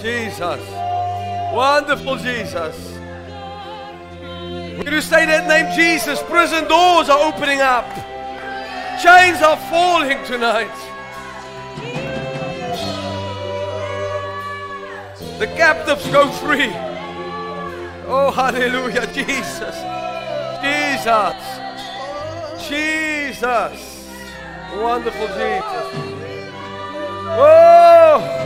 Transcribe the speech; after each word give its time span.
Jesus. 0.00 0.60
Wonderful 1.52 2.16
Jesus. 2.16 2.90
When 4.78 4.92
you 4.92 5.00
say 5.00 5.26
that 5.26 5.46
name, 5.46 5.74
Jesus, 5.76 6.22
prison 6.22 6.66
doors 6.68 7.08
are 7.08 7.32
opening 7.32 7.60
up. 7.60 7.86
Chains 9.02 9.42
are 9.42 9.56
falling 9.68 10.22
tonight. 10.24 10.70
The 15.38 15.46
captives 15.46 16.06
go 16.10 16.30
free. 16.30 16.70
Oh, 18.06 18.30
hallelujah, 18.34 19.06
Jesus. 19.12 19.76
Jesus. 20.60 21.36
Jesus. 22.68 24.06
Wonderful 24.76 25.26
Jesus. 25.28 25.86
Oh. 27.32 28.39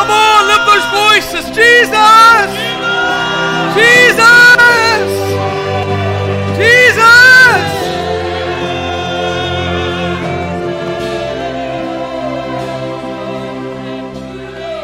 Come 0.00 0.12
on, 0.12 0.46
lift 0.46 0.64
those 0.64 0.86
voices. 0.96 1.44
Jesus. 1.54 2.50
Jesus. 3.76 5.08
Jesus. 6.56 7.64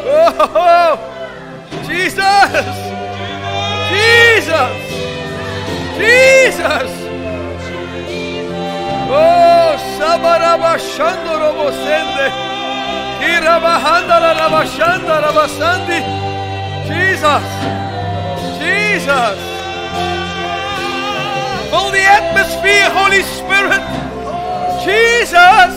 Oh, 0.05 0.93
Jesus. 1.87 2.77
Jesus. 3.89 4.77
Jesus. 5.97 6.91
Oh, 9.09 9.73
Sabaraba 9.97 10.77
Jesus. 17.17 17.45
Jesus. 18.59 19.39
Fill 21.69 21.91
the 21.91 22.05
atmosphere, 22.19 22.89
Holy 22.91 23.23
Spirit. 23.23 23.83
Jesus. 24.85 25.73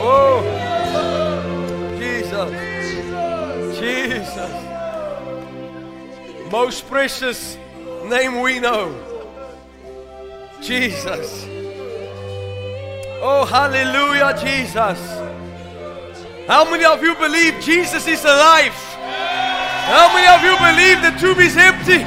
Oh, 0.00 0.42
Jesus. 1.98 2.50
Jesus. 3.78 4.52
Most 6.50 6.86
precious 6.88 7.58
name 8.06 8.40
we 8.40 8.58
know. 8.60 8.94
Jesus. 10.62 11.51
Oh, 13.24 13.44
hallelujah, 13.44 14.34
Jesus. 14.42 14.98
How 16.48 16.68
many 16.68 16.84
of 16.84 17.00
you 17.04 17.14
believe 17.14 17.54
Jesus 17.60 18.08
is 18.08 18.24
alive? 18.24 18.74
How 18.74 20.10
many 20.10 20.26
of 20.26 20.42
you 20.42 20.58
believe 20.58 20.98
the 21.06 21.14
tomb 21.20 21.38
is 21.38 21.56
empty? 21.56 22.02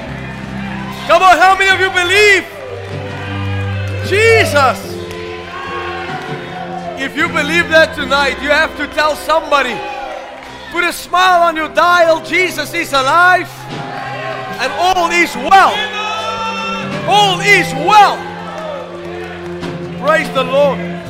Come 1.07 1.23
on, 1.23 1.37
how 1.37 1.55
many 1.57 1.71
of 1.71 1.79
you 1.79 1.89
believe? 1.95 2.43
Jesus. 4.09 4.77
If 6.99 7.15
you 7.15 7.29
believe 7.29 7.69
that 7.69 7.95
tonight, 7.95 8.41
you 8.43 8.49
have 8.49 8.75
to 8.75 8.85
tell 8.87 9.15
somebody. 9.15 9.79
Put 10.73 10.83
a 10.83 10.91
smile 10.91 11.43
on 11.43 11.55
your 11.55 11.69
dial. 11.69 12.25
Jesus 12.25 12.73
is 12.73 12.91
alive. 12.91 13.47
And 14.59 14.69
all 14.73 15.09
is 15.11 15.33
well. 15.37 15.71
All 17.07 17.39
is 17.39 17.71
well. 17.87 18.19
Praise 20.05 20.29
the 20.33 20.43
Lord. 20.43 21.04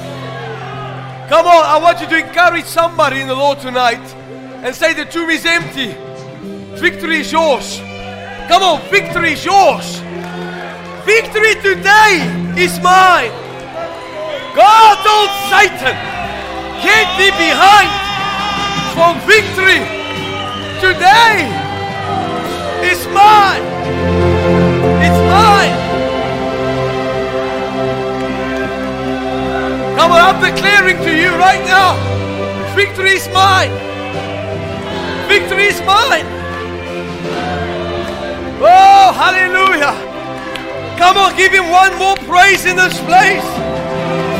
Come 1.28 1.48
on, 1.48 1.66
I 1.66 1.80
want 1.82 2.00
you 2.02 2.08
to 2.08 2.18
encourage 2.20 2.66
somebody 2.66 3.20
in 3.20 3.28
the 3.28 3.34
Lord 3.34 3.60
tonight 3.60 4.06
and 4.62 4.76
say 4.76 4.94
the 4.94 5.06
tomb 5.06 5.32
is 5.32 5.44
empty. 5.44 5.96
Victory 6.80 7.22
is 7.22 7.32
yours. 7.32 7.80
Come 8.48 8.62
on, 8.62 8.80
victory 8.92 9.34
is 9.34 9.44
yours. 9.44 9.98
Victory 11.04 11.56
today 11.66 12.22
is 12.56 12.78
mine. 12.80 13.34
God 14.54 15.02
told 15.02 15.32
Satan, 15.50 15.98
get 16.86 17.10
thee 17.18 17.34
behind 17.42 17.90
from 18.94 19.18
victory 19.26 19.82
today 20.80 21.50
is 22.86 23.08
mine. 23.08 24.15
On, 30.06 30.22
I'm 30.22 30.42
declaring 30.42 30.98
to 30.98 31.12
you 31.16 31.30
right 31.36 31.64
now 31.66 32.16
victory 32.76 33.12
is 33.12 33.28
mine. 33.30 33.72
Victory 35.28 35.68
is 35.68 35.80
mine. 35.82 36.28
Oh, 38.60 39.12
hallelujah. 39.16 39.96
Come 40.98 41.18
on, 41.18 41.36
give 41.38 41.54
him 41.54 41.70
one 41.72 41.98
more 41.98 42.18
praise 42.28 42.66
in 42.66 42.76
this 42.76 43.00
place. 43.02 43.48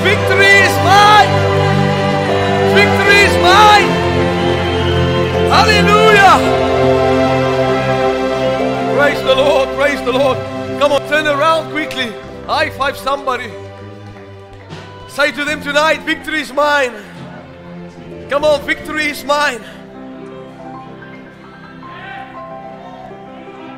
Victory 0.04 0.54
is 0.68 0.76
mine. 0.84 1.32
Victory 2.76 3.20
is 3.28 3.36
mine. 3.42 3.90
Hallelujah. 5.56 6.36
Praise 8.98 9.22
the 9.24 9.36
Lord. 9.36 9.70
Praise 9.78 10.02
the 10.04 10.12
Lord. 10.12 10.38
Come 10.80 10.92
on, 10.92 11.02
turn 11.08 11.26
around 11.26 11.72
quickly. 11.72 12.12
High 12.48 12.70
five 12.70 12.98
somebody. 12.98 13.65
Say 15.16 15.32
to 15.32 15.46
them 15.46 15.64
tonight, 15.64 16.02
victory 16.02 16.42
is 16.42 16.52
mine. 16.52 16.92
Come 18.30 18.44
on, 18.44 18.62
victory 18.66 19.06
is 19.06 19.24
mine. 19.24 19.62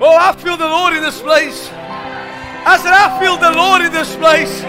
Oh, 0.01 0.17
I 0.19 0.35
feel 0.35 0.57
the 0.57 0.65
Lord 0.65 0.95
in 0.95 1.03
this 1.03 1.21
place. 1.21 1.69
I 1.71 2.79
said, 2.81 2.91
I 2.91 3.19
feel 3.19 3.37
the 3.37 3.51
Lord 3.51 3.83
in 3.83 3.91
this 3.91 4.15
place. 4.15 4.63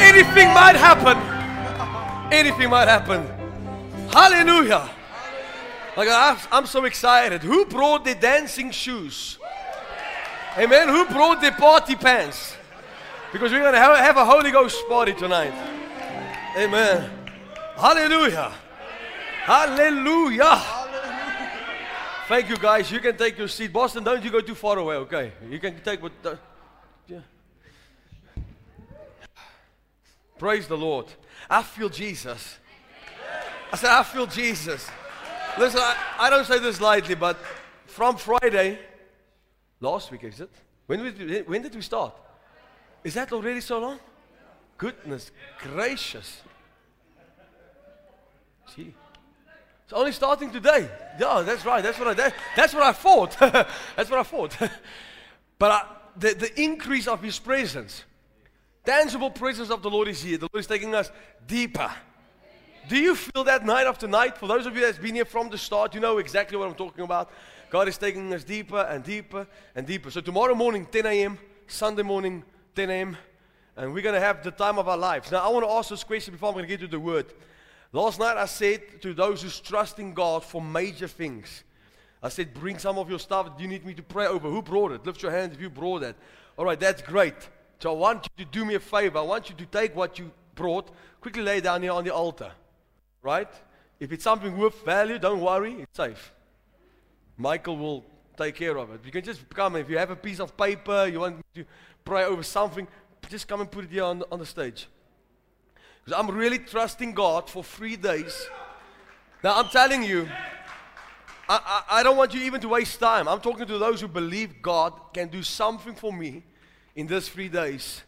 Anything 0.00 0.48
might 0.54 0.76
happen. 0.76 1.18
Anything 2.32 2.70
might 2.70 2.88
happen. 2.88 3.26
Hallelujah. 4.08 4.88
Like 5.94 6.08
I'm, 6.10 6.38
I'm 6.52 6.64
so 6.64 6.86
excited. 6.86 7.42
Who 7.42 7.66
brought 7.66 8.06
the 8.06 8.14
dancing 8.14 8.70
shoes? 8.70 9.36
Amen. 10.56 10.88
Who 10.88 11.04
brought 11.04 11.42
the 11.42 11.52
party 11.52 11.96
pants? 11.96 12.55
Because 13.36 13.52
we're 13.52 13.60
going 13.60 13.74
to 13.74 13.78
have, 13.78 14.16
a 14.16 14.24
Holy 14.24 14.50
Ghost 14.50 14.88
party 14.88 15.12
tonight. 15.12 15.52
Amen. 16.56 17.10
Hallelujah. 17.76 18.50
Hallelujah. 19.44 20.58
Thank 22.28 22.48
you, 22.48 22.56
guys. 22.56 22.90
You 22.90 22.98
can 22.98 23.14
take 23.14 23.36
your 23.36 23.48
seat. 23.48 23.74
Boston, 23.74 24.04
don't 24.04 24.24
you 24.24 24.30
go 24.30 24.40
too 24.40 24.54
far 24.54 24.78
away, 24.78 24.94
okay? 24.94 25.32
You 25.50 25.58
can 25.58 25.78
take 25.82 26.02
what. 26.02 26.12
The, 26.22 26.38
yeah. 27.08 27.20
Praise 30.38 30.66
the 30.66 30.78
Lord. 30.78 31.04
I 31.50 31.62
feel 31.62 31.90
Jesus. 31.90 32.56
I 33.70 33.76
said, 33.76 33.90
I 33.90 34.02
feel 34.02 34.26
Jesus. 34.26 34.90
Listen, 35.58 35.80
I, 35.82 35.96
I 36.20 36.30
don't 36.30 36.46
say 36.46 36.58
this 36.58 36.80
lightly, 36.80 37.16
but 37.16 37.36
from 37.84 38.16
Friday, 38.16 38.78
last 39.78 40.10
week, 40.10 40.24
is 40.24 40.40
it? 40.40 40.50
When, 40.86 41.02
we, 41.02 41.42
when 41.42 41.60
did 41.60 41.74
we 41.74 41.82
start? 41.82 42.14
Is 43.06 43.14
that 43.14 43.32
already 43.32 43.60
so 43.60 43.78
long? 43.78 44.00
Goodness 44.76 45.30
gracious. 45.62 46.42
Gee. 48.74 48.92
It's 49.84 49.92
only 49.92 50.10
starting 50.10 50.50
today. 50.50 50.90
Yeah, 51.20 51.42
that's 51.46 51.64
right. 51.64 51.84
That's 51.84 52.00
what 52.00 52.08
I 52.08 52.14
that, 52.14 52.34
that's 52.56 52.74
what 52.74 52.82
I 52.82 52.90
thought. 52.90 53.38
that's 53.38 54.10
what 54.10 54.18
I 54.18 54.24
thought. 54.24 54.56
but 55.60 55.70
I, 55.70 55.84
the, 56.16 56.34
the 56.34 56.60
increase 56.60 57.06
of 57.06 57.22
his 57.22 57.38
presence, 57.38 58.02
tangible 58.84 59.30
presence 59.30 59.70
of 59.70 59.82
the 59.82 59.90
Lord 59.90 60.08
is 60.08 60.20
here. 60.20 60.38
The 60.38 60.48
Lord 60.52 60.58
is 60.62 60.66
taking 60.66 60.92
us 60.92 61.08
deeper. 61.46 61.92
Do 62.88 62.96
you 62.96 63.14
feel 63.14 63.44
that 63.44 63.64
night 63.64 63.86
after 63.86 64.08
night? 64.08 64.36
For 64.36 64.48
those 64.48 64.66
of 64.66 64.74
you 64.74 64.80
that's 64.80 64.98
been 64.98 65.14
here 65.14 65.24
from 65.24 65.48
the 65.48 65.58
start, 65.58 65.94
you 65.94 66.00
know 66.00 66.18
exactly 66.18 66.58
what 66.58 66.68
I'm 66.68 66.74
talking 66.74 67.04
about. 67.04 67.30
God 67.70 67.86
is 67.86 67.98
taking 67.98 68.34
us 68.34 68.42
deeper 68.42 68.80
and 68.80 69.04
deeper 69.04 69.46
and 69.76 69.86
deeper. 69.86 70.10
So 70.10 70.20
tomorrow 70.20 70.56
morning, 70.56 70.88
10 70.90 71.06
a.m., 71.06 71.38
Sunday 71.68 72.02
morning, 72.02 72.42
10 72.76 72.90
a.m., 72.90 73.16
and 73.76 73.92
we're 73.92 74.02
going 74.02 74.14
to 74.14 74.20
have 74.20 74.42
the 74.42 74.50
time 74.50 74.78
of 74.78 74.88
our 74.88 74.96
lives. 74.96 75.32
Now, 75.32 75.38
I 75.38 75.48
want 75.48 75.64
to 75.64 75.70
ask 75.70 75.90
this 75.90 76.04
question 76.04 76.32
before 76.32 76.50
I'm 76.50 76.54
going 76.54 76.64
to 76.64 76.68
get 76.68 76.80
to 76.80 76.86
the 76.86 77.00
word. 77.00 77.26
Last 77.92 78.18
night, 78.18 78.36
I 78.36 78.46
said 78.46 79.00
to 79.02 79.14
those 79.14 79.42
who's 79.42 79.60
trusting 79.60 80.14
God 80.14 80.44
for 80.44 80.62
major 80.62 81.08
things, 81.08 81.64
I 82.22 82.28
said, 82.28 82.54
bring 82.54 82.78
some 82.78 82.98
of 82.98 83.08
your 83.08 83.18
stuff. 83.18 83.56
Do 83.56 83.62
you 83.62 83.68
need 83.68 83.84
me 83.84 83.94
to 83.94 84.02
pray 84.02 84.26
over? 84.26 84.48
Who 84.48 84.62
brought 84.62 84.92
it? 84.92 85.04
Lift 85.06 85.22
your 85.22 85.32
hand 85.32 85.52
if 85.52 85.60
you 85.60 85.70
brought 85.70 86.00
that. 86.00 86.16
All 86.58 86.64
right, 86.64 86.78
that's 86.78 87.02
great. 87.02 87.34
So 87.78 87.90
I 87.90 87.96
want 87.96 88.28
you 88.36 88.44
to 88.44 88.50
do 88.50 88.64
me 88.64 88.74
a 88.74 88.80
favor. 88.80 89.18
I 89.18 89.22
want 89.22 89.50
you 89.50 89.56
to 89.56 89.66
take 89.66 89.94
what 89.94 90.18
you 90.18 90.30
brought, 90.54 90.90
quickly 91.20 91.42
lay 91.42 91.60
down 91.60 91.82
here 91.82 91.92
on 91.92 92.04
the 92.04 92.14
altar. 92.14 92.52
Right? 93.22 93.50
If 94.00 94.12
it's 94.12 94.24
something 94.24 94.56
worth 94.56 94.84
value, 94.84 95.18
don't 95.18 95.40
worry, 95.40 95.74
it's 95.82 95.96
safe. 95.96 96.32
Michael 97.36 97.76
will 97.76 98.04
take 98.36 98.54
care 98.54 98.76
of 98.76 98.90
it. 98.92 99.00
You 99.04 99.12
can 99.12 99.24
just 99.24 99.48
come. 99.50 99.76
If 99.76 99.88
you 99.88 99.98
have 99.98 100.10
a 100.10 100.16
piece 100.16 100.40
of 100.40 100.56
paper, 100.56 101.06
you 101.06 101.20
want 101.20 101.44
to 101.54 101.64
pray 102.06 102.24
over 102.24 102.42
something, 102.42 102.88
just 103.28 103.48
come 103.48 103.60
and 103.60 103.70
put 103.70 103.84
it 103.84 103.90
here 103.90 104.04
on 104.04 104.20
the, 104.20 104.26
on 104.32 104.38
the 104.38 104.46
stage. 104.46 104.88
Because 106.02 106.18
I'm 106.18 106.34
really 106.34 106.58
trusting 106.58 107.12
God 107.12 107.50
for 107.50 107.62
three 107.62 107.96
days. 107.96 108.48
Now, 109.42 109.58
I'm 109.58 109.68
telling 109.68 110.02
you, 110.02 110.28
I, 111.48 111.82
I, 111.90 112.00
I 112.00 112.02
don't 112.02 112.16
want 112.16 112.32
you 112.32 112.40
even 112.42 112.60
to 112.60 112.68
waste 112.68 112.98
time. 112.98 113.28
I'm 113.28 113.40
talking 113.40 113.66
to 113.66 113.78
those 113.78 114.00
who 114.00 114.08
believe 114.08 114.62
God 114.62 114.92
can 115.12 115.28
do 115.28 115.42
something 115.42 115.94
for 115.94 116.12
me 116.12 116.44
in 116.94 117.06
these 117.06 117.28
three 117.28 117.48
days. 117.48 118.02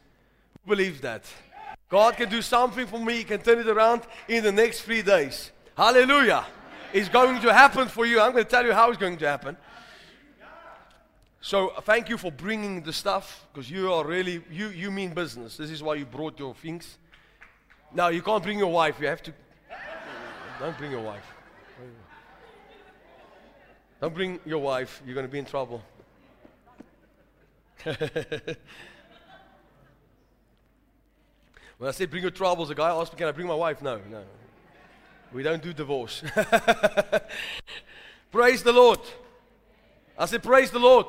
Who 0.64 0.70
believes 0.70 1.00
that? 1.00 1.24
God 1.88 2.16
can 2.16 2.28
do 2.28 2.40
something 2.40 2.86
for 2.86 2.98
me, 3.00 3.14
He 3.14 3.24
can 3.24 3.40
turn 3.40 3.58
it 3.58 3.68
around 3.68 4.02
in 4.28 4.44
the 4.44 4.52
next 4.52 4.82
three 4.82 5.02
days. 5.02 5.50
Hallelujah. 5.76 6.46
It's 6.92 7.08
going 7.08 7.40
to 7.42 7.52
happen 7.52 7.88
for 7.88 8.06
you. 8.06 8.20
I'm 8.20 8.32
going 8.32 8.44
to 8.44 8.50
tell 8.50 8.64
you 8.64 8.72
how 8.72 8.90
it's 8.90 8.98
going 8.98 9.18
to 9.18 9.28
happen. 9.28 9.56
So 11.40 11.68
uh, 11.68 11.80
thank 11.80 12.08
you 12.08 12.18
for 12.18 12.32
bringing 12.32 12.82
the 12.82 12.92
stuff 12.92 13.46
because 13.52 13.70
you 13.70 13.92
are 13.92 14.04
really 14.04 14.42
you 14.50 14.68
you 14.68 14.90
mean 14.90 15.14
business. 15.14 15.56
This 15.56 15.70
is 15.70 15.82
why 15.82 15.94
you 15.94 16.04
brought 16.04 16.38
your 16.38 16.54
things. 16.54 16.98
Now 17.94 18.08
you 18.08 18.22
can't 18.22 18.42
bring 18.42 18.58
your 18.58 18.72
wife. 18.72 19.00
You 19.00 19.06
have 19.06 19.22
to. 19.22 19.32
Don't 20.58 20.76
bring 20.76 20.90
your 20.90 21.02
wife. 21.02 21.24
Don't 24.00 24.14
bring 24.14 24.40
your 24.44 24.58
wife. 24.58 25.00
You're 25.04 25.14
going 25.14 25.26
to 25.26 25.32
be 25.32 25.38
in 25.38 25.44
trouble. 25.44 25.82
when 27.84 27.96
I 31.82 31.90
say 31.92 32.06
bring 32.06 32.22
your 32.22 32.32
troubles, 32.32 32.70
a 32.70 32.74
guy 32.74 32.90
asked 32.90 33.12
me, 33.12 33.18
"Can 33.18 33.28
I 33.28 33.32
bring 33.32 33.46
my 33.46 33.54
wife?" 33.54 33.80
No, 33.80 34.00
no. 34.10 34.24
We 35.32 35.42
don't 35.42 35.62
do 35.62 35.72
divorce. 35.72 36.22
praise 38.32 38.62
the 38.62 38.72
Lord. 38.72 39.00
I 40.18 40.26
said, 40.26 40.42
praise 40.42 40.70
the 40.70 40.78
Lord. 40.78 41.06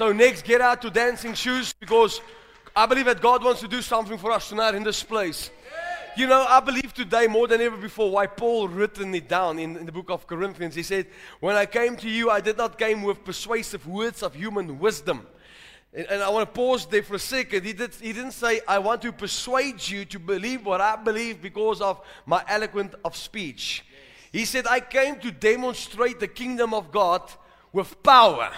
So 0.00 0.12
next, 0.12 0.46
get 0.46 0.62
out 0.62 0.80
to 0.80 0.90
dancing 0.90 1.34
shoes 1.34 1.74
because 1.74 2.22
I 2.74 2.86
believe 2.86 3.04
that 3.04 3.20
God 3.20 3.44
wants 3.44 3.60
to 3.60 3.68
do 3.68 3.82
something 3.82 4.16
for 4.16 4.32
us 4.32 4.48
tonight 4.48 4.74
in 4.74 4.82
this 4.82 5.02
place. 5.02 5.50
You 6.16 6.26
know, 6.26 6.42
I 6.48 6.60
believe 6.60 6.94
today 6.94 7.26
more 7.26 7.46
than 7.46 7.60
ever 7.60 7.76
before 7.76 8.10
why 8.10 8.26
Paul 8.26 8.68
written 8.68 9.14
it 9.14 9.28
down 9.28 9.58
in, 9.58 9.76
in 9.76 9.84
the 9.84 9.92
book 9.92 10.08
of 10.08 10.26
Corinthians. 10.26 10.74
He 10.74 10.82
said, 10.82 11.06
When 11.40 11.54
I 11.54 11.66
came 11.66 11.96
to 11.96 12.08
you, 12.08 12.30
I 12.30 12.40
did 12.40 12.56
not 12.56 12.78
came 12.78 13.02
with 13.02 13.22
persuasive 13.26 13.86
words 13.86 14.22
of 14.22 14.34
human 14.34 14.78
wisdom. 14.78 15.26
And, 15.92 16.06
and 16.06 16.22
I 16.22 16.30
want 16.30 16.48
to 16.48 16.58
pause 16.58 16.86
there 16.86 17.02
for 17.02 17.16
a 17.16 17.18
second. 17.18 17.66
He, 17.66 17.74
did, 17.74 17.94
he 17.96 18.14
didn't 18.14 18.32
say, 18.32 18.62
I 18.66 18.78
want 18.78 19.02
to 19.02 19.12
persuade 19.12 19.86
you 19.86 20.06
to 20.06 20.18
believe 20.18 20.64
what 20.64 20.80
I 20.80 20.96
believe 20.96 21.42
because 21.42 21.82
of 21.82 22.00
my 22.24 22.42
eloquent 22.48 22.94
of 23.04 23.16
speech. 23.16 23.84
He 24.32 24.46
said, 24.46 24.66
I 24.66 24.80
came 24.80 25.16
to 25.16 25.30
demonstrate 25.30 26.20
the 26.20 26.28
kingdom 26.28 26.72
of 26.72 26.90
God 26.90 27.30
with 27.70 28.02
power. 28.02 28.50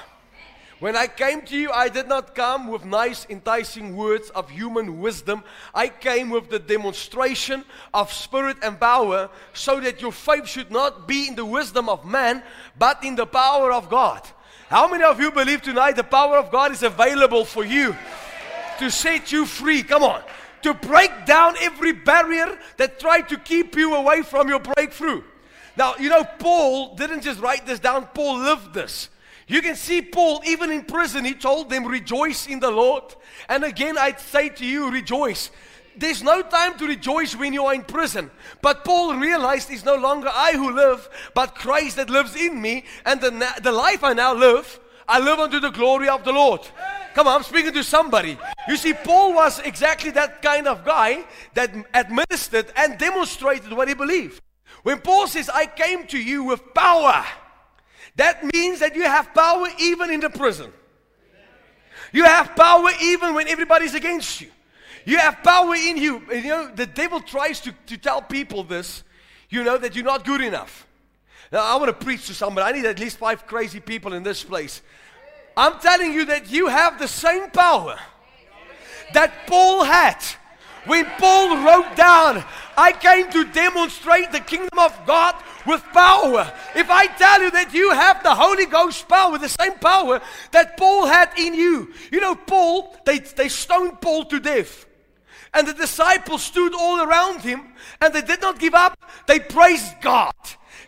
When 0.83 0.97
I 0.97 1.07
came 1.07 1.43
to 1.43 1.57
you, 1.57 1.71
I 1.71 1.89
did 1.89 2.09
not 2.09 2.35
come 2.35 2.67
with 2.67 2.85
nice, 2.85 3.25
enticing 3.31 3.95
words 3.95 4.31
of 4.31 4.51
human 4.51 4.99
wisdom. 4.99 5.45
I 5.73 5.87
came 5.87 6.29
with 6.29 6.51
the 6.51 6.59
demonstration 6.59 7.65
of 7.95 8.13
spirit 8.13 8.57
and 8.65 8.81
power 8.81 9.31
so 9.53 9.79
that 9.79 10.03
your 10.03 10.11
faith 10.11 10.49
should 10.49 10.73
not 10.73 11.07
be 11.07 11.29
in 11.29 11.37
the 11.37 11.45
wisdom 11.45 11.89
of 11.89 12.05
man, 12.05 12.43
but 12.77 13.05
in 13.05 13.15
the 13.15 13.27
power 13.27 13.71
of 13.71 13.89
God. 13.89 14.29
How 14.71 14.91
many 14.91 15.05
of 15.05 15.21
you 15.21 15.31
believe 15.31 15.63
tonight 15.63 15.93
the 15.93 16.03
power 16.03 16.37
of 16.37 16.51
God 16.51 16.73
is 16.73 16.83
available 16.83 17.45
for 17.45 17.65
you 17.65 17.95
to 18.81 18.91
set 18.91 19.31
you 19.31 19.47
free? 19.47 19.85
Come 19.85 20.03
on. 20.03 20.21
To 20.63 20.75
break 20.75 21.13
down 21.27 21.55
every 21.61 21.93
barrier 21.93 22.59
that 22.79 22.99
tried 22.99 23.29
to 23.29 23.37
keep 23.37 23.77
you 23.77 23.95
away 23.95 24.23
from 24.23 24.49
your 24.49 24.59
breakthrough. 24.59 25.23
Now, 25.77 25.95
you 25.95 26.09
know, 26.09 26.25
Paul 26.41 26.97
didn't 26.97 27.21
just 27.21 27.41
write 27.41 27.67
this 27.67 27.79
down, 27.79 28.07
Paul 28.07 28.39
lived 28.39 28.75
this. 28.75 29.11
You 29.53 29.61
can 29.61 29.77
see 29.77 30.01
Paul, 30.01 30.41
even 30.47 30.71
in 30.71 30.83
prison, 30.83 31.27
he 31.27 31.35
told 31.35 31.69
them, 31.69 31.85
Rejoice 31.85 32.47
in 32.47 32.59
the 32.59 32.71
Lord. 32.71 33.05
And 33.51 33.65
again, 33.65 33.99
I'd 33.99 34.19
say 34.19 34.49
to 34.49 34.65
you, 34.65 34.91
Rejoice. 34.91 35.51
There's 35.95 36.23
no 36.23 36.41
time 36.41 36.79
to 36.79 36.87
rejoice 36.87 37.37
when 37.37 37.53
you 37.53 37.67
are 37.67 37.75
in 37.75 37.83
prison. 37.83 38.31
But 38.63 38.83
Paul 38.83 39.15
realized 39.17 39.71
it's 39.71 39.85
no 39.85 39.97
longer 39.97 40.31
I 40.33 40.53
who 40.53 40.75
live, 40.75 41.07
but 41.35 41.55
Christ 41.55 41.97
that 41.97 42.09
lives 42.09 42.35
in 42.35 42.63
me. 42.63 42.87
And 43.05 43.21
the, 43.21 43.47
the 43.63 43.73
life 43.73 44.03
I 44.03 44.15
now 44.15 44.33
live, 44.33 44.81
I 45.07 45.21
live 45.21 45.39
unto 45.39 45.61
the 45.61 45.69
glory 45.69 46.09
of 46.09 46.25
the 46.25 46.33
Lord. 46.33 46.67
Come 47.13 47.27
on, 47.27 47.37
I'm 47.37 47.43
speaking 47.43 47.75
to 47.75 47.85
somebody. 47.85 48.39
You 48.69 48.79
see, 48.79 48.95
Paul 48.95 49.35
was 49.35 49.59
exactly 49.59 50.13
that 50.13 50.41
kind 50.41 50.67
of 50.67 50.83
guy 50.83 51.27
that 51.53 51.75
administered 51.93 52.73
and 52.75 52.97
demonstrated 52.97 53.71
what 53.75 53.89
he 53.89 53.93
believed. 53.93 54.41
When 54.83 54.99
Paul 55.01 55.29
says, 55.29 55.51
I 55.51 55.67
came 55.67 56.07
to 56.07 56.19
you 56.19 56.43
with 56.45 56.73
power 56.73 57.23
that 58.17 58.45
means 58.53 58.81
that 58.81 58.95
you 58.95 59.03
have 59.03 59.33
power 59.35 59.67
even 59.79 60.11
in 60.11 60.21
the 60.21 60.31
prison. 60.31 60.73
You 62.13 62.25
have 62.25 62.55
power 62.55 62.91
even 63.01 63.35
when 63.35 63.49
everybody's 63.49 63.95
against 63.95 64.41
you. 64.41 64.51
You 65.05 65.19
have 65.19 65.43
power 65.43 65.75
in 65.75 65.97
you. 65.97 66.23
You 66.31 66.43
know, 66.43 66.71
the 66.75 66.87
devil 66.87 67.21
tries 67.21 67.61
to, 67.61 67.75
to 67.87 67.97
tell 67.97 68.21
people 68.21 68.65
this, 68.65 69.03
you 69.49 69.65
know, 69.65 69.79
that 69.79 69.97
you're 69.97 70.05
not 70.05 70.25
good 70.25 70.41
enough. 70.41 70.87
Now, 71.51 71.65
I 71.65 71.77
want 71.77 71.89
to 71.89 72.05
preach 72.05 72.27
to 72.27 72.35
somebody. 72.35 72.67
I 72.67 72.73
need 72.73 72.87
at 72.87 72.99
least 72.99 73.19
five 73.19 73.47
crazy 73.47 73.81
people 73.81 74.13
in 74.13 74.23
this 74.23 74.45
place. 74.45 74.83
I'm 75.57 75.79
telling 75.81 76.13
you 76.13 76.25
that 76.27 76.51
you 76.51 76.69
have 76.69 76.99
the 76.99 77.09
same 77.09 77.51
power 77.51 77.99
that 79.13 79.47
Paul 79.47 79.85
had 79.85 80.23
when 80.87 81.05
Paul 81.19 81.63
wrote 81.65 81.95
down, 81.95 82.45
I 82.77 82.93
came 82.93 83.31
to 83.31 83.45
demonstrate 83.53 84.33
the 84.33 84.41
kingdom 84.41 84.79
of 84.79 84.99
God 85.07 85.35
with 85.67 85.83
power. 85.93 86.53
If 86.75 86.91
I 86.91 87.07
tell 87.07 87.43
you 87.43 87.51
that 87.51 87.75
you 87.75 87.91
have 87.91 88.23
the 88.23 88.35
Holy 88.35 88.67
Ghost 88.67 89.09
power, 89.09 89.39
the 89.39 89.49
same 89.49 89.75
power 89.75 90.21
that 90.53 90.77
Paul 90.77 91.07
had 91.07 91.31
in 91.37 91.55
you. 91.55 91.93
You 92.11 92.21
know, 92.21 92.35
Paul, 92.35 92.97
they, 93.05 93.19
they 93.19 93.49
stoned 93.49 94.01
Paul 94.01 94.25
to 94.27 94.41
death. 94.41 94.87
And 95.55 95.69
the 95.69 95.75
disciples 95.75 96.43
stood 96.43 96.75
all 96.75 97.01
around 97.01 97.41
him 97.43 97.75
and 98.01 98.15
they 98.15 98.23
did 98.23 98.41
not 98.41 98.59
give 98.59 98.75
up. 98.75 98.99
They 99.27 99.39
praised 99.39 100.01
God. 100.01 100.33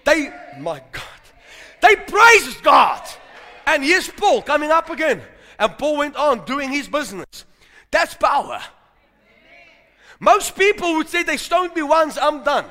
They, 0.05 0.33
my 0.59 0.83
God, 0.93 1.03
they 1.83 1.97
praised 1.97 2.63
God. 2.63 3.03
And 3.67 3.83
here's 3.83 4.09
Paul 4.09 4.43
coming 4.43 4.71
up 4.71 4.91
again. 4.91 5.23
And 5.59 5.77
Paul 5.79 5.99
went 5.99 6.17
on 6.17 6.45
doing 6.45 6.71
his 6.71 6.89
business. 6.89 7.45
That's 7.91 8.15
power. 8.15 8.61
Most 10.21 10.57
people 10.57 10.95
would 10.95 11.09
say 11.09 11.23
they 11.23 11.37
stoned 11.37 11.75
me 11.75 11.83
once, 11.83 12.17
I'm 12.17 12.43
done. 12.45 12.67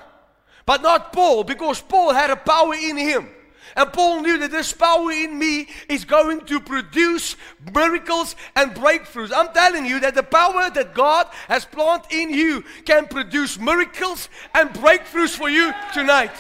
But 0.65 0.81
not 0.81 1.11
Paul, 1.11 1.43
because 1.43 1.81
Paul 1.81 2.13
had 2.13 2.29
a 2.29 2.35
power 2.35 2.73
in 2.73 2.97
him. 2.97 3.29
And 3.75 3.91
Paul 3.91 4.21
knew 4.21 4.37
that 4.37 4.51
this 4.51 4.71
power 4.71 5.11
in 5.11 5.37
me 5.37 5.67
is 5.89 6.05
going 6.05 6.41
to 6.41 6.59
produce 6.59 7.35
miracles 7.73 8.35
and 8.55 8.71
breakthroughs. 8.71 9.31
I'm 9.35 9.51
telling 9.53 9.85
you 9.85 9.99
that 10.01 10.15
the 10.15 10.23
power 10.23 10.69
that 10.69 10.93
God 10.93 11.27
has 11.47 11.65
planted 11.65 12.13
in 12.15 12.29
you 12.29 12.63
can 12.85 13.07
produce 13.07 13.59
miracles 13.59 14.29
and 14.53 14.69
breakthroughs 14.69 15.35
for 15.35 15.49
you 15.49 15.73
tonight. 15.93 16.31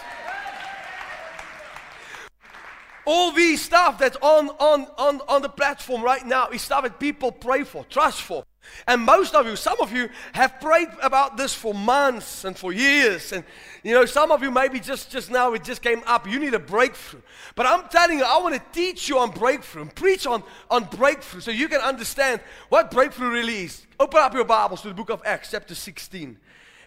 All 3.05 3.31
these 3.31 3.61
stuff 3.61 3.97
that's 3.97 4.17
on, 4.21 4.49
on, 4.49 4.87
on, 4.97 5.21
on 5.27 5.41
the 5.41 5.49
platform 5.49 6.03
right 6.03 6.25
now 6.25 6.49
is 6.49 6.61
stuff 6.61 6.83
that 6.83 6.99
people 6.99 7.31
pray 7.31 7.63
for, 7.63 7.83
trust 7.85 8.21
for. 8.21 8.45
And 8.87 9.01
most 9.01 9.35
of 9.35 9.45
you, 9.45 9.55
some 9.55 9.79
of 9.79 9.93
you 9.93 10.09
have 10.33 10.59
prayed 10.59 10.89
about 11.01 11.37
this 11.37 11.53
for 11.53 11.73
months 11.73 12.43
and 12.43 12.57
for 12.57 12.73
years. 12.73 13.31
And 13.31 13.43
you 13.83 13.93
know, 13.93 14.05
some 14.05 14.31
of 14.31 14.41
you 14.41 14.51
maybe 14.51 14.79
just, 14.79 15.11
just 15.11 15.31
now 15.31 15.53
it 15.53 15.63
just 15.63 15.81
came 15.81 16.01
up. 16.05 16.27
You 16.27 16.39
need 16.39 16.53
a 16.53 16.59
breakthrough. 16.59 17.21
But 17.55 17.65
I'm 17.65 17.87
telling 17.89 18.19
you, 18.19 18.25
I 18.25 18.39
want 18.39 18.55
to 18.55 18.61
teach 18.71 19.07
you 19.07 19.19
on 19.19 19.31
breakthrough 19.31 19.83
and 19.83 19.95
preach 19.95 20.25
on, 20.25 20.43
on 20.69 20.85
breakthrough 20.85 21.41
so 21.41 21.51
you 21.51 21.67
can 21.67 21.81
understand 21.81 22.41
what 22.69 22.91
breakthrough 22.91 23.31
really 23.31 23.63
is. 23.63 23.85
Open 23.99 24.19
up 24.19 24.33
your 24.33 24.45
Bibles 24.45 24.81
to 24.81 24.89
the 24.89 24.93
book 24.93 25.09
of 25.09 25.21
Acts, 25.25 25.51
chapter 25.51 25.75
16. 25.75 26.37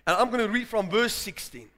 And 0.06 0.16
I'm 0.16 0.30
going 0.30 0.44
to 0.44 0.52
read 0.52 0.68
from 0.68 0.90
verse 0.90 1.12
16. 1.14 1.68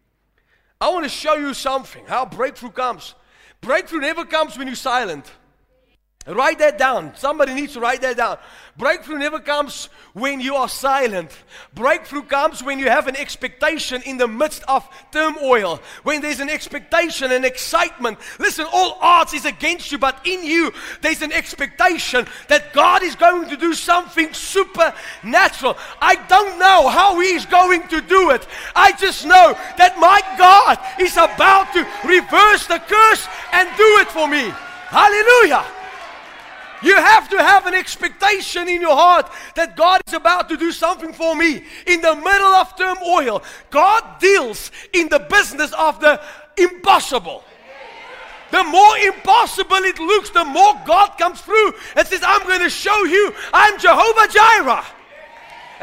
I 0.81 0.91
want 0.91 1.05
to 1.05 1.11
show 1.11 1.35
you 1.35 1.55
something, 1.55 2.05
how 2.07 2.25
breakthrough 2.25 2.71
comes. 2.71 3.15
Breakthrough 3.61 4.01
never 4.01 4.25
comes 4.25 4.57
when 4.57 4.69
you're 4.69 4.77
silent. 4.77 5.31
Write 6.29 6.59
that 6.59 6.77
down. 6.77 7.17
Somebody 7.17 7.55
needs 7.55 7.73
to 7.73 7.81
write 7.81 8.03
that 8.03 8.19
down. 8.19 8.37
Breakthrough 8.77 9.19
never 9.19 9.41
comes 9.41 9.89
when 10.13 10.41
you 10.41 10.57
are 10.57 10.69
silent. 10.69 11.31
Breakthrough 11.75 12.23
comes 12.23 12.63
when 12.63 12.79
you 12.79 12.91
have 12.91 13.09
an 13.09 13.17
expectation 13.17 14.03
in 14.03 14.19
the 14.19 14.29
midst 14.29 14.63
of 14.69 14.87
turmoil. 15.11 15.81
When 16.03 16.21
there's 16.21 16.41
an 16.41 16.51
expectation 16.51 17.33
and 17.33 17.47
excitement. 17.47 18.19
Listen, 18.39 18.67
all 18.71 18.99
odds 19.01 19.33
is 19.33 19.47
against 19.47 19.91
you, 19.91 19.97
but 19.97 20.21
in 20.27 20.45
you 20.45 20.71
there's 21.01 21.23
an 21.23 21.33
expectation 21.33 22.27
that 22.49 22.75
God 22.75 23.03
is 23.03 23.15
going 23.15 23.49
to 23.49 23.57
do 23.57 23.73
something 23.73 24.33
supernatural. 24.35 25.79
I 26.01 26.17
don't 26.29 26.59
know 26.59 26.89
how 26.89 27.19
He's 27.21 27.47
going 27.47 27.89
to 27.89 28.03
do 28.03 28.31
it. 28.31 28.47
I 28.77 28.93
just 28.93 29.25
know 29.25 29.57
that 29.79 29.99
my 29.99 30.21
God 30.37 30.79
is 31.01 31.15
about 31.17 31.73
to 31.73 31.81
reverse 32.07 32.67
the 32.67 32.81
curse 32.81 33.27
and 33.53 33.69
do 33.79 33.99
it 33.99 34.09
for 34.09 34.29
me. 34.29 34.53
Hallelujah. 34.91 35.65
You 36.83 36.95
have 36.95 37.29
to 37.31 37.39
have 37.39 37.67
an 37.67 37.75
expectation 37.75 38.69
in 38.69 38.81
your 38.81 38.95
heart 38.95 39.31
that 39.55 39.77
God 39.77 40.01
is 40.07 40.15
about 40.15 40.49
to 40.49 40.57
do 40.57 40.71
something 40.73 41.13
for 41.13 41.35
me. 41.35 41.63
In 41.87 42.01
the 42.01 42.15
middle 42.15 42.55
of 42.55 42.77
turmoil, 42.77 43.43
God 43.71 44.21
deals 44.21 44.71
in 44.93 45.09
the 45.09 45.19
business 45.19 45.73
of 45.73 46.01
the 46.01 46.21
impossible. 46.57 47.45
The 48.51 48.65
more 48.65 48.97
impossible 48.99 49.77
it 49.77 49.99
looks, 49.99 50.31
the 50.31 50.45
more 50.45 50.75
God 50.87 51.19
comes 51.19 51.41
through 51.41 51.75
and 51.97 52.07
says, 52.07 52.23
I'm 52.25 52.47
going 52.47 52.61
to 52.61 52.71
show 52.71 53.05
you 53.05 53.35
I'm 53.53 53.79
Jehovah 53.79 54.33
Jireh. 54.33 54.85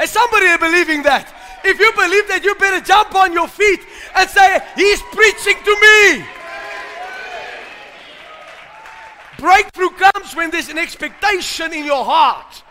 Is 0.02 0.10
somebody 0.10 0.56
believing 0.58 1.02
that? 1.04 1.32
If 1.64 1.78
you 1.80 1.90
believe 1.92 2.28
that, 2.28 2.44
you 2.44 2.54
better 2.56 2.84
jump 2.84 3.14
on 3.14 3.32
your 3.32 3.48
feet 3.48 3.80
and 4.14 4.28
say, 4.28 4.60
He's 4.76 5.02
preaching 5.02 5.56
to 5.64 5.74
me. 5.80 6.24
Breakthrough 9.38 9.90
comes 9.90 10.34
when 10.34 10.50
there's 10.50 10.68
an 10.68 10.78
expectation 10.78 11.72
in 11.72 11.84
your 11.84 12.04
heart. 12.04 12.62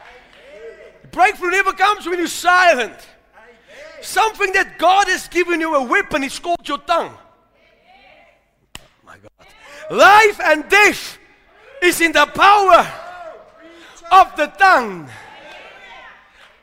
Breakthrough 1.11 1.51
never 1.51 1.73
comes 1.73 2.05
when 2.05 2.17
you're 2.17 2.27
silent. 2.27 2.95
Something 4.01 4.51
that 4.53 4.77
God 4.77 5.07
has 5.07 5.27
given 5.27 5.61
you 5.61 5.75
a 5.75 5.83
weapon 5.83 6.23
is 6.23 6.37
called 6.39 6.67
your 6.67 6.79
tongue. 6.79 7.15
my 9.05 9.17
God. 9.17 9.47
Life 9.89 10.39
and 10.41 10.67
death 10.69 11.17
is 11.81 12.01
in 12.01 12.11
the 12.11 12.25
power 12.25 12.91
of 14.11 14.35
the 14.35 14.47
tongue. 14.47 15.09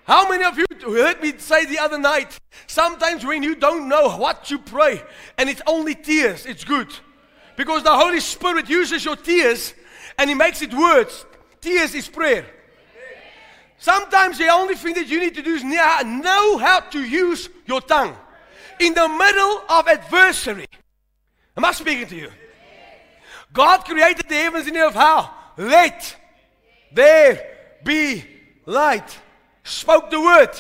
How 0.05 0.29
many 0.29 0.45
of 0.45 0.59
you 0.59 0.67
heard 0.81 1.23
me 1.23 1.35
say 1.39 1.65
the 1.65 1.79
other 1.79 1.99
night? 1.99 2.39
Sometimes 2.67 3.25
when 3.25 3.43
you 3.43 3.55
don't 3.55 3.89
know 3.89 4.17
what 4.17 4.45
to 4.47 4.59
pray 4.59 5.03
and 5.39 5.49
it's 5.49 5.63
only 5.67 5.95
tears, 5.95 6.45
it's 6.45 6.65
good. 6.65 6.89
Because 7.57 7.83
the 7.83 7.97
Holy 7.97 8.21
Spirit 8.21 8.69
uses 8.69 9.05
your 9.05 9.17
tears 9.17 9.75
and 10.19 10.28
He 10.28 10.35
makes 10.35 10.62
it 10.62 10.73
words. 10.73 11.25
Tears 11.61 11.95
is 11.95 12.09
prayer. 12.09 12.45
Sometimes 13.78 14.38
the 14.38 14.49
only 14.49 14.75
thing 14.75 14.95
that 14.95 15.09
you 15.09 15.19
need 15.19 15.35
to 15.35 15.42
do 15.42 15.54
is 15.54 15.64
know 15.64 16.59
how 16.59 16.81
to 16.81 17.02
use 17.02 17.49
your 17.66 17.81
tongue. 17.81 18.16
In 18.78 18.95
the 18.95 19.09
middle 19.09 19.62
of 19.69 19.88
adversity. 19.88 20.66
Am 21.57 21.64
I 21.64 21.73
speaking 21.73 22.07
to 22.07 22.16
you? 22.16 22.31
God 23.52 23.85
created 23.85 24.28
the 24.28 24.35
heavens 24.35 24.66
and 24.66 24.76
the 24.76 24.81
earth 24.81 24.95
how? 24.95 25.35
Let 25.57 26.16
there 26.92 27.45
be 27.85 28.25
light. 28.66 29.19
Spoke 29.64 30.11
the 30.11 30.21
word. 30.21 30.50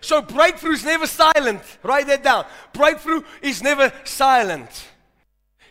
So 0.00 0.20
breakthrough 0.20 0.72
is 0.72 0.84
never 0.84 1.06
silent. 1.06 1.62
Write 1.82 2.08
that 2.08 2.24
down. 2.24 2.46
Breakthrough 2.72 3.22
is 3.40 3.62
never 3.62 3.92
silent. 4.04 4.88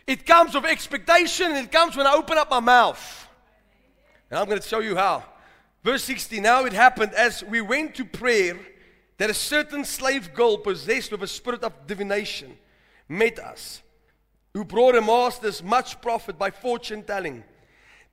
It 0.06 0.24
comes 0.24 0.54
with 0.54 0.64
expectation 0.64 1.52
and 1.52 1.66
it 1.66 1.70
comes 1.72 1.96
when 1.96 2.06
I 2.06 2.14
open 2.14 2.38
up 2.38 2.50
my 2.50 2.60
mouth. 2.60 3.21
And 4.32 4.38
I'm 4.38 4.46
going 4.46 4.62
to 4.62 4.66
show 4.66 4.78
you 4.78 4.96
how. 4.96 5.24
Verse 5.84 6.02
60 6.04 6.40
Now 6.40 6.64
it 6.64 6.72
happened 6.72 7.12
as 7.12 7.44
we 7.44 7.60
went 7.60 7.94
to 7.96 8.04
prayer 8.06 8.58
that 9.18 9.28
a 9.28 9.34
certain 9.34 9.84
slave 9.84 10.32
girl 10.32 10.56
possessed 10.56 11.12
with 11.12 11.22
a 11.22 11.26
spirit 11.26 11.62
of 11.62 11.86
divination 11.86 12.56
met 13.10 13.38
us, 13.38 13.82
who 14.54 14.64
brought 14.64 14.94
her 14.94 15.02
masters 15.02 15.62
much 15.62 16.00
profit 16.00 16.38
by 16.38 16.50
fortune 16.50 17.02
telling. 17.02 17.44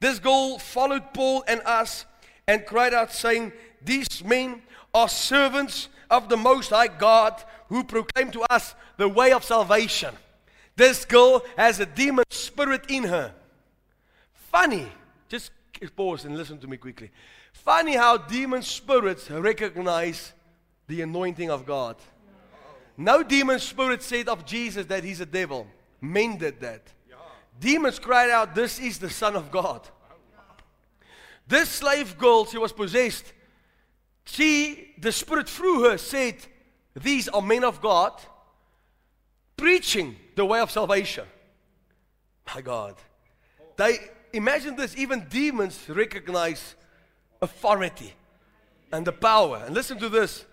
This 0.01 0.19
girl 0.19 0.59
followed 0.59 1.13
Paul 1.13 1.45
and 1.47 1.61
us 1.61 2.05
and 2.49 2.65
cried 2.65 2.93
out, 2.93 3.13
saying, 3.13 3.53
These 3.81 4.21
men 4.21 4.61
are 4.93 5.07
servants 5.07 5.87
of 6.09 6.27
the 6.27 6.35
Most 6.35 6.71
High 6.71 6.89
God 6.89 7.41
who 7.69 7.85
proclaim 7.85 8.31
to 8.31 8.41
us 8.49 8.75
the 8.97 9.07
way 9.07 9.31
of 9.31 9.45
salvation. 9.45 10.13
This 10.75 11.05
girl 11.05 11.45
has 11.55 11.79
a 11.79 11.85
demon 11.85 12.25
spirit 12.29 12.83
in 12.89 13.05
her. 13.05 13.33
Funny. 14.51 14.89
Pause 15.87 16.25
and 16.25 16.37
listen 16.37 16.59
to 16.59 16.67
me 16.67 16.77
quickly. 16.77 17.11
Funny 17.53 17.95
how 17.95 18.17
demon 18.17 18.61
spirits 18.61 19.29
recognize 19.29 20.33
the 20.87 21.01
anointing 21.01 21.49
of 21.49 21.65
God. 21.65 21.95
No 22.97 23.23
demon 23.23 23.59
spirit 23.59 24.03
said 24.03 24.27
of 24.27 24.45
Jesus 24.45 24.85
that 24.87 25.03
he's 25.03 25.21
a 25.21 25.25
devil. 25.25 25.67
Men 26.01 26.37
did 26.37 26.59
that. 26.59 26.91
Demons 27.59 27.99
cried 27.99 28.29
out, 28.29 28.55
This 28.55 28.79
is 28.79 28.99
the 28.99 29.09
Son 29.09 29.35
of 29.35 29.51
God. 29.51 29.87
This 31.47 31.69
slave 31.69 32.17
girl, 32.17 32.45
she 32.45 32.57
was 32.57 32.71
possessed. 32.71 33.33
She, 34.25 34.93
the 34.99 35.11
Spirit 35.11 35.49
through 35.49 35.83
her, 35.83 35.97
said, 35.97 36.35
These 36.95 37.27
are 37.29 37.41
men 37.41 37.63
of 37.63 37.81
God 37.81 38.13
preaching 39.57 40.15
the 40.35 40.45
way 40.45 40.59
of 40.59 40.71
salvation. 40.71 41.25
My 42.53 42.61
God. 42.61 42.95
They 43.77 43.97
imagine 44.33 44.75
this, 44.75 44.95
even 44.97 45.25
demons 45.29 45.87
recognize 45.87 46.75
authority 47.41 48.13
and 48.91 49.05
the 49.05 49.11
power. 49.11 49.63
And 49.65 49.75
listen 49.75 49.99
to 49.99 50.09
this. 50.09 50.45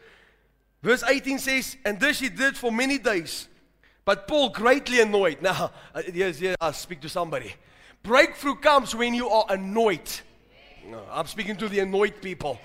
Verse 0.83 1.02
18 1.02 1.38
says, 1.38 1.76
And 1.85 1.99
this 1.99 2.21
he 2.21 2.28
did 2.28 2.56
for 2.56 2.71
many 2.71 2.99
days. 2.99 3.49
But 4.04 4.28
Paul 4.28 4.50
greatly 4.50 5.00
annoyed. 5.00 5.42
Now, 5.42 5.73
uh, 5.95 6.02
yes, 6.12 6.40
yes, 6.40 6.56
I'll 6.61 6.73
speak 6.73 7.00
to 7.00 7.09
somebody. 7.09 7.54
Breakthrough 8.02 8.54
comes 8.54 8.95
when 8.95 9.14
you 9.14 9.28
are 9.28 9.47
annoyed. 9.49 10.09
No, 10.87 11.02
I'm 11.11 11.26
speaking 11.26 11.56
to 11.56 11.68
the 11.68 11.80
annoyed 11.80 12.23
people. 12.23 12.61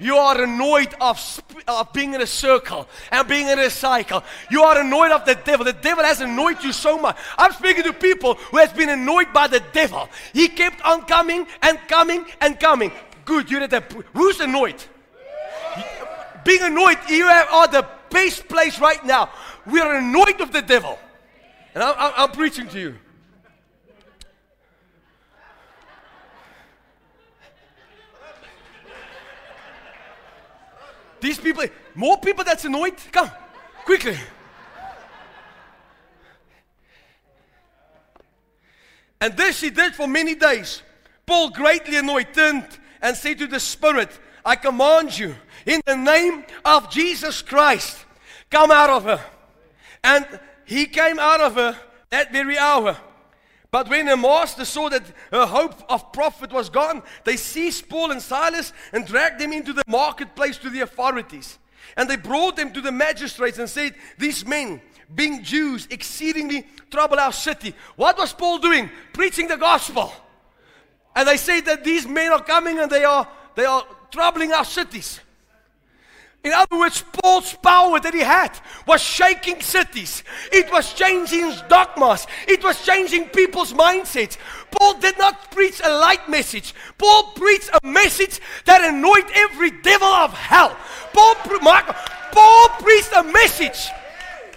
You 0.00 0.16
are 0.16 0.42
annoyed 0.42 0.94
of, 1.00 1.42
of 1.68 1.92
being 1.92 2.14
in 2.14 2.22
a 2.22 2.26
circle 2.26 2.88
and 3.12 3.28
being 3.28 3.48
in 3.48 3.58
a 3.58 3.68
cycle. 3.68 4.24
You 4.50 4.62
are 4.62 4.80
annoyed 4.80 5.12
of 5.12 5.26
the 5.26 5.34
devil. 5.34 5.64
The 5.64 5.74
devil 5.74 6.02
has 6.02 6.22
annoyed 6.22 6.64
you 6.64 6.72
so 6.72 6.98
much. 6.98 7.18
I'm 7.36 7.52
speaking 7.52 7.84
to 7.84 7.92
people 7.92 8.34
who 8.34 8.56
has 8.56 8.72
been 8.72 8.88
annoyed 8.88 9.32
by 9.34 9.46
the 9.46 9.62
devil. 9.72 10.08
He 10.32 10.48
kept 10.48 10.80
on 10.82 11.02
coming 11.02 11.46
and 11.62 11.78
coming 11.86 12.24
and 12.40 12.58
coming. 12.58 12.92
Good, 13.26 13.50
you're 13.50 13.66
the 13.66 13.84
who's 14.14 14.40
annoyed? 14.40 14.82
Being 16.44 16.62
annoyed, 16.62 16.98
you 17.08 17.26
are 17.26 17.68
the 17.68 17.86
best 18.08 18.48
place 18.48 18.80
right 18.80 19.04
now. 19.04 19.28
We 19.66 19.80
are 19.80 19.96
annoyed 19.96 20.40
of 20.40 20.52
the 20.52 20.62
devil. 20.62 20.98
And 21.74 21.84
I'm, 21.84 21.94
I'm, 21.98 22.12
I'm 22.16 22.30
preaching 22.30 22.68
to 22.68 22.80
you. 22.80 22.94
These 31.20 31.38
people, 31.38 31.64
more 31.94 32.18
people 32.18 32.44
that's 32.44 32.64
annoyed. 32.64 32.94
Come, 33.12 33.30
quickly. 33.84 34.16
And 39.20 39.36
this 39.36 39.60
he 39.60 39.70
did 39.70 39.94
for 39.94 40.06
many 40.06 40.34
days. 40.34 40.82
Paul, 41.26 41.50
greatly 41.50 41.96
annoyed, 41.96 42.32
turned 42.32 42.66
and 43.02 43.16
said 43.16 43.38
to 43.38 43.46
the 43.46 43.60
Spirit, 43.60 44.08
I 44.44 44.56
command 44.56 45.18
you, 45.18 45.34
in 45.66 45.80
the 45.84 45.96
name 45.96 46.44
of 46.64 46.90
Jesus 46.90 47.42
Christ, 47.42 47.98
come 48.50 48.70
out 48.70 48.90
of 48.90 49.04
her. 49.04 49.20
And 50.02 50.26
he 50.64 50.86
came 50.86 51.18
out 51.18 51.40
of 51.40 51.54
her 51.56 51.76
that 52.08 52.32
very 52.32 52.56
hour. 52.58 52.96
But 53.70 53.88
when 53.88 54.06
the 54.06 54.16
master 54.16 54.64
saw 54.64 54.88
that 54.88 55.04
her 55.30 55.46
hope 55.46 55.74
of 55.88 56.12
profit 56.12 56.52
was 56.52 56.68
gone, 56.68 57.02
they 57.24 57.36
seized 57.36 57.88
Paul 57.88 58.10
and 58.10 58.20
Silas 58.20 58.72
and 58.92 59.06
dragged 59.06 59.40
them 59.40 59.52
into 59.52 59.72
the 59.72 59.84
marketplace 59.86 60.58
to 60.58 60.70
the 60.70 60.80
authorities. 60.80 61.58
And 61.96 62.08
they 62.10 62.16
brought 62.16 62.56
them 62.56 62.72
to 62.72 62.80
the 62.80 62.92
magistrates 62.92 63.58
and 63.58 63.68
said, 63.68 63.94
These 64.18 64.44
men, 64.44 64.80
being 65.14 65.42
Jews, 65.42 65.86
exceedingly 65.90 66.66
trouble 66.90 67.20
our 67.20 67.32
city. 67.32 67.74
What 67.96 68.18
was 68.18 68.32
Paul 68.32 68.58
doing? 68.58 68.90
Preaching 69.12 69.46
the 69.46 69.56
gospel. 69.56 70.12
And 71.14 71.26
they 71.28 71.36
say 71.36 71.60
that 71.62 71.84
these 71.84 72.06
men 72.06 72.32
are 72.32 72.42
coming 72.42 72.78
and 72.78 72.90
they 72.90 73.04
are, 73.04 73.26
they 73.54 73.64
are 73.64 73.84
troubling 74.10 74.52
our 74.52 74.64
cities. 74.64 75.20
In 76.42 76.52
other 76.54 76.78
words, 76.78 77.04
Paul's 77.12 77.54
power 77.62 78.00
that 78.00 78.14
he 78.14 78.20
had 78.20 78.58
was 78.86 79.02
shaking 79.02 79.60
cities. 79.60 80.24
It 80.50 80.72
was 80.72 80.94
changing 80.94 81.52
dogmas. 81.68 82.26
It 82.48 82.64
was 82.64 82.82
changing 82.84 83.28
people's 83.28 83.74
mindsets. 83.74 84.38
Paul 84.70 84.94
did 84.94 85.18
not 85.18 85.50
preach 85.50 85.82
a 85.84 85.90
light 85.90 86.30
message. 86.30 86.74
Paul 86.96 87.32
preached 87.34 87.68
a 87.82 87.86
message 87.86 88.40
that 88.64 88.82
annoyed 88.82 89.26
every 89.34 89.70
devil 89.82 90.08
of 90.08 90.32
hell. 90.32 90.74
Paul, 91.12 91.34
Paul 92.32 92.68
preached 92.78 93.12
a 93.14 93.22
message 93.22 93.88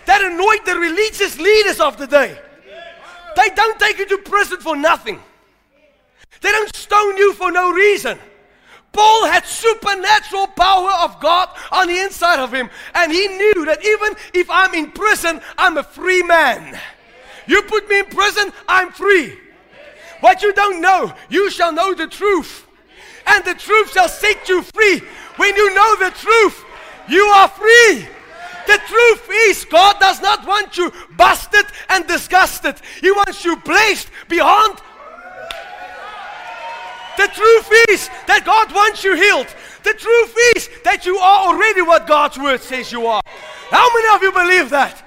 that 0.05 0.21
annoyed 0.21 0.65
the 0.65 0.79
religious 0.79 1.37
leaders 1.37 1.81
of 1.81 1.97
the 1.97 2.07
day. 2.07 2.37
They 3.35 3.49
don't 3.49 3.77
take 3.77 3.97
you 3.99 4.07
to 4.07 4.17
prison 4.19 4.61
for 4.61 4.77
nothing. 4.77 5.19
They 6.39 6.51
don't 6.51 6.73
stone 6.73 7.17
you 7.17 7.33
for 7.33 7.51
no 7.51 7.71
reason. 7.71 8.19
Paul 8.93 9.25
had 9.25 9.45
supernatural 9.45 10.47
power 10.47 10.91
of 11.01 11.19
God 11.19 11.49
on 11.71 11.87
the 11.87 11.97
inside 11.97 12.39
of 12.39 12.53
him. 12.53 12.69
And 12.93 13.11
he 13.11 13.27
knew 13.27 13.65
that 13.65 13.83
even 13.83 14.15
if 14.33 14.49
I'm 14.49 14.73
in 14.75 14.91
prison, 14.91 15.41
I'm 15.57 15.77
a 15.77 15.83
free 15.83 16.23
man. 16.23 16.79
You 17.47 17.63
put 17.63 17.89
me 17.89 17.99
in 17.99 18.05
prison, 18.05 18.53
I'm 18.67 18.91
free. 18.91 19.37
What 20.21 20.41
you 20.41 20.53
don't 20.53 20.79
know, 20.79 21.13
you 21.29 21.49
shall 21.49 21.73
know 21.73 21.93
the 21.93 22.07
truth. 22.07 22.65
And 23.25 23.43
the 23.43 23.55
truth 23.55 23.91
shall 23.91 24.07
set 24.07 24.47
you 24.47 24.61
free. 24.61 25.01
When 25.37 25.55
you 25.55 25.73
know 25.73 25.95
the 25.95 26.11
truth, 26.11 26.63
you 27.09 27.23
are 27.23 27.47
free. 27.49 28.07
The 28.65 28.79
truth 28.87 29.29
is, 29.47 29.65
God 29.65 29.99
does 29.99 30.21
not 30.21 30.47
want 30.47 30.77
you 30.77 30.91
busted 31.17 31.65
and 31.89 32.07
disgusted. 32.07 32.75
He 33.01 33.11
wants 33.11 33.43
you 33.43 33.57
placed 33.57 34.09
beyond 34.29 34.79
The 37.17 37.27
truth 37.27 37.69
is 37.89 38.09
that 38.27 38.43
God 38.45 38.73
wants 38.73 39.03
you 39.03 39.15
healed. 39.15 39.47
The 39.83 39.93
truth 39.93 40.35
is 40.55 40.69
that 40.83 41.05
you 41.05 41.17
are 41.17 41.47
already 41.47 41.81
what 41.81 42.07
God's 42.07 42.37
word 42.37 42.61
says 42.61 42.91
you 42.91 43.05
are. 43.05 43.21
How 43.69 43.93
many 43.93 44.15
of 44.15 44.23
you 44.23 44.31
believe 44.31 44.69
that? 44.69 45.03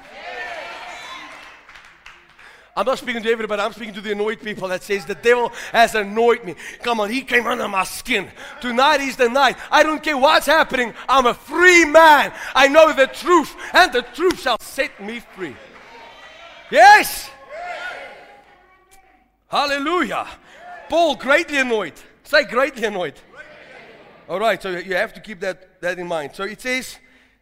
I'm 2.76 2.84
not 2.84 2.98
speaking 2.98 3.22
to 3.22 3.30
everybody, 3.30 3.62
I'm 3.62 3.72
speaking 3.72 3.94
to 3.94 4.02
the 4.02 4.12
annoyed 4.12 4.42
people 4.42 4.68
that 4.68 4.82
says 4.82 5.06
the 5.06 5.14
devil 5.14 5.50
has 5.72 5.94
annoyed 5.94 6.44
me. 6.44 6.56
Come 6.82 7.00
on, 7.00 7.08
he 7.08 7.22
came 7.22 7.46
under 7.46 7.66
my 7.68 7.84
skin. 7.84 8.28
Tonight 8.60 9.00
is 9.00 9.16
the 9.16 9.30
night. 9.30 9.56
I 9.70 9.82
don't 9.82 10.02
care 10.02 10.18
what's 10.18 10.44
happening. 10.44 10.92
I'm 11.08 11.25
a 11.25 11.32
free 11.32 11.86
man. 11.86 12.34
I 12.54 12.68
know 12.68 12.92
the 12.92 13.06
truth, 13.06 13.56
and 13.72 13.90
the 13.94 14.02
truth 14.02 14.42
shall 14.42 14.58
set 14.60 15.02
me 15.02 15.20
free. 15.20 15.56
Yes. 16.70 17.30
Hallelujah. 19.48 20.26
Paul, 20.88 21.16
greatly 21.16 21.58
annoyed. 21.58 21.94
Say 22.22 22.44
greatly 22.44 22.84
annoyed. 22.84 23.14
All 24.28 24.40
right, 24.40 24.60
so 24.60 24.70
you 24.70 24.94
have 24.94 25.12
to 25.14 25.20
keep 25.20 25.40
that, 25.40 25.80
that 25.80 25.98
in 25.98 26.06
mind. 26.06 26.34
So 26.34 26.44
it 26.44 26.60
says 26.60 26.98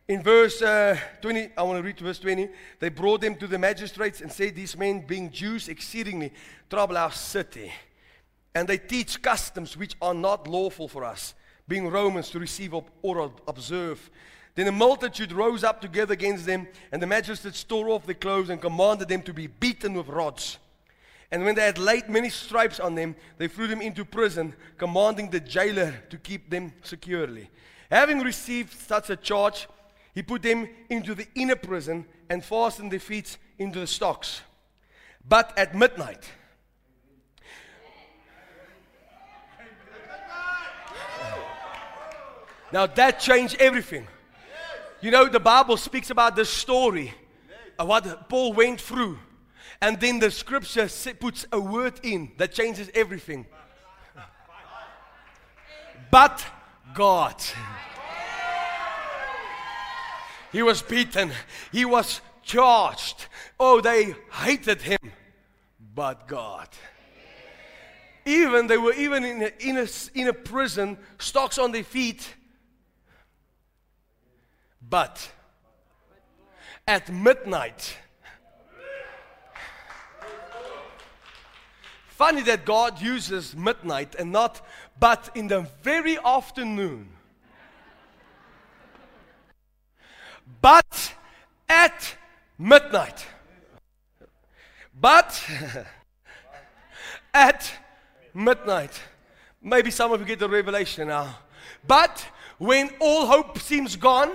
in 0.07 0.23
verse 0.23 0.61
uh, 0.61 0.99
20, 1.23 1.51
I 1.57 1.63
want 1.63 1.79
to 1.79 1.83
read 1.83 1.99
verse 1.99 2.19
20. 2.19 2.49
They 2.79 2.89
brought 2.91 3.21
them 3.21 3.37
to 3.37 3.47
the 3.47 3.59
magistrates 3.59 4.21
and 4.21 4.31
said, 4.31 4.55
These 4.55 4.77
men, 4.77 5.01
being 5.07 5.31
Jews, 5.31 5.69
exceedingly 5.69 6.33
trouble 6.69 6.99
our 6.99 7.13
city. 7.13 7.73
And 8.55 8.69
they 8.69 8.79
teach 8.79 9.21
customs 9.21 9.77
which 9.77 9.95
are 10.01 10.15
not 10.15 10.47
lawful 10.47 10.89
for 10.89 11.05
us, 11.05 11.35
being 11.67 11.89
Romans, 11.89 12.31
to 12.31 12.39
receive 12.39 12.75
or 13.03 13.33
observe. 13.49 14.11
Then 14.55 14.67
the 14.67 14.73
multitude 14.73 15.33
rose 15.33 15.65
up 15.65 15.81
together 15.81 16.13
against 16.13 16.47
them, 16.47 16.69
and 16.93 17.03
the 17.03 17.07
magistrates 17.07 17.65
tore 17.65 17.89
off 17.89 18.07
their 18.07 18.15
clothes 18.15 18.51
and 18.51 18.61
commanded 18.61 19.09
them 19.09 19.23
to 19.23 19.33
be 19.33 19.49
beaten 19.49 19.95
with 19.95 20.09
rods. 20.09 20.59
And 21.31 21.45
when 21.45 21.55
they 21.55 21.65
had 21.65 21.79
laid 21.79 22.09
many 22.09 22.31
stripes 22.31 22.79
on 22.79 22.95
them, 22.95 23.17
they 23.39 23.49
threw 23.49 23.67
them 23.67 23.81
into 23.81 24.05
prison, 24.05 24.55
commanding 24.79 25.31
the 25.31 25.41
jailer 25.41 25.95
to 26.11 26.19
keep 26.19 26.51
them 26.51 26.73
securely. 26.83 27.51
Having 27.91 28.21
received 28.21 28.73
such 28.73 29.11
a 29.11 29.17
charge, 29.17 29.67
he 30.15 30.23
put 30.23 30.43
them 30.43 30.69
into 30.91 31.15
the 31.15 31.27
inner 31.35 31.57
prison 31.57 32.07
and 32.31 32.45
fastened 32.45 32.93
their 32.93 33.01
feet 33.01 33.37
into 33.59 33.81
the 33.81 33.87
stocks. 33.87 34.43
But 35.27 35.57
at 35.59 35.75
midnight, 35.75 36.31
now 42.73 42.87
that 42.87 43.21
changed 43.21 43.57
everything. 43.59 44.07
You 45.01 45.11
know, 45.11 45.27
the 45.27 45.41
Bible 45.41 45.77
speaks 45.77 46.11
about 46.11 46.35
this 46.35 46.49
story 46.49 47.13
of 47.79 47.89
what 47.89 48.29
Paul 48.29 48.53
went 48.53 48.81
through. 48.81 49.19
And 49.85 50.01
then 50.01 50.19
the 50.19 50.31
scripture 50.31 50.89
puts 51.21 51.45
a 51.53 51.61
word 51.61 52.01
in 52.03 52.33
that 52.39 52.53
changes 52.53 52.91
everything. 52.95 53.45
But 56.11 56.43
God. 56.95 57.35
He 60.53 60.63
was 60.63 60.81
beaten. 60.81 61.33
He 61.71 61.85
was 61.85 62.23
charged. 62.43 63.27
Oh, 63.61 63.83
they 63.83 64.15
hated 64.33 64.81
him. 64.81 65.13
But 65.95 66.29
God. 66.29 66.69
Even 68.25 68.69
they 68.69 68.79
were 68.79 68.95
even 68.95 69.23
in 69.23 69.43
a, 69.43 69.53
in 69.61 69.77
a, 69.77 69.87
in 70.15 70.29
a 70.29 70.33
prison, 70.33 70.97
stocks 71.19 71.59
on 71.59 71.73
their 71.73 71.85
feet. 71.85 72.27
But 74.81 75.31
at 76.89 77.13
midnight, 77.13 77.99
Funny 82.17 82.43
that 82.43 82.65
God 82.65 83.03
uses 83.03 83.57
midnight 83.57 84.15
and 84.15 84.31
not, 84.31 84.65
but 85.01 85.31
in 85.35 85.49
the 85.49 85.63
very 85.83 86.17
afternoon. 86.25 87.09
But 90.61 91.13
at 91.69 92.15
midnight. 92.57 93.27
But 95.01 95.43
at 97.35 97.69
midnight. 98.33 99.01
Maybe 99.61 99.91
some 99.91 100.13
of 100.13 100.21
you 100.21 100.27
get 100.27 100.39
the 100.39 100.49
revelation 100.49 101.09
now. 101.09 101.37
But 101.85 102.25
when 102.59 102.91
all 103.01 103.27
hope 103.27 103.59
seems 103.59 103.97
gone, 103.97 104.31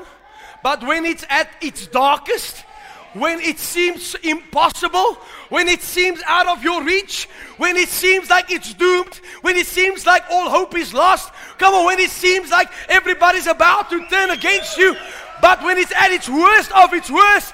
but 0.62 0.86
when 0.86 1.06
it's 1.06 1.26
at 1.30 1.50
its 1.62 1.88
darkest, 1.88 2.66
when 3.14 3.40
it 3.40 3.60
seems 3.60 4.16
impossible, 4.24 5.16
when 5.50 5.68
it 5.68 5.82
seems 5.82 6.22
out 6.28 6.48
of 6.48 6.64
your 6.64 6.84
reach, 6.84 7.28
when 7.58 7.76
it 7.76 7.90
seems 7.90 8.30
like 8.30 8.52
it's 8.52 8.74
doomed, 8.74 9.16
when 9.42 9.56
it 9.56 9.66
seems 9.66 10.06
like 10.06 10.24
all 10.30 10.50
hope 10.50 10.78
is 10.78 10.94
lost. 10.94 11.32
Come 11.58 11.74
on, 11.74 11.86
when 11.86 12.00
it 12.00 12.12
seems 12.12 12.52
like 12.52 12.70
everybody's 12.88 13.48
about 13.48 13.90
to 13.90 14.06
turn 14.08 14.30
against 14.30 14.78
you, 14.78 14.96
but 15.42 15.64
when 15.64 15.78
it's 15.78 15.92
at 15.94 16.12
its 16.12 16.30
worst 16.30 16.72
of 16.72 16.94
its 16.94 17.10
worst. 17.10 17.54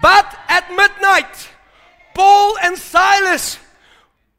But 0.00 0.36
at 0.48 0.68
midnight, 0.74 1.48
Paul 2.14 2.56
and 2.62 2.76
Silas 2.76 3.58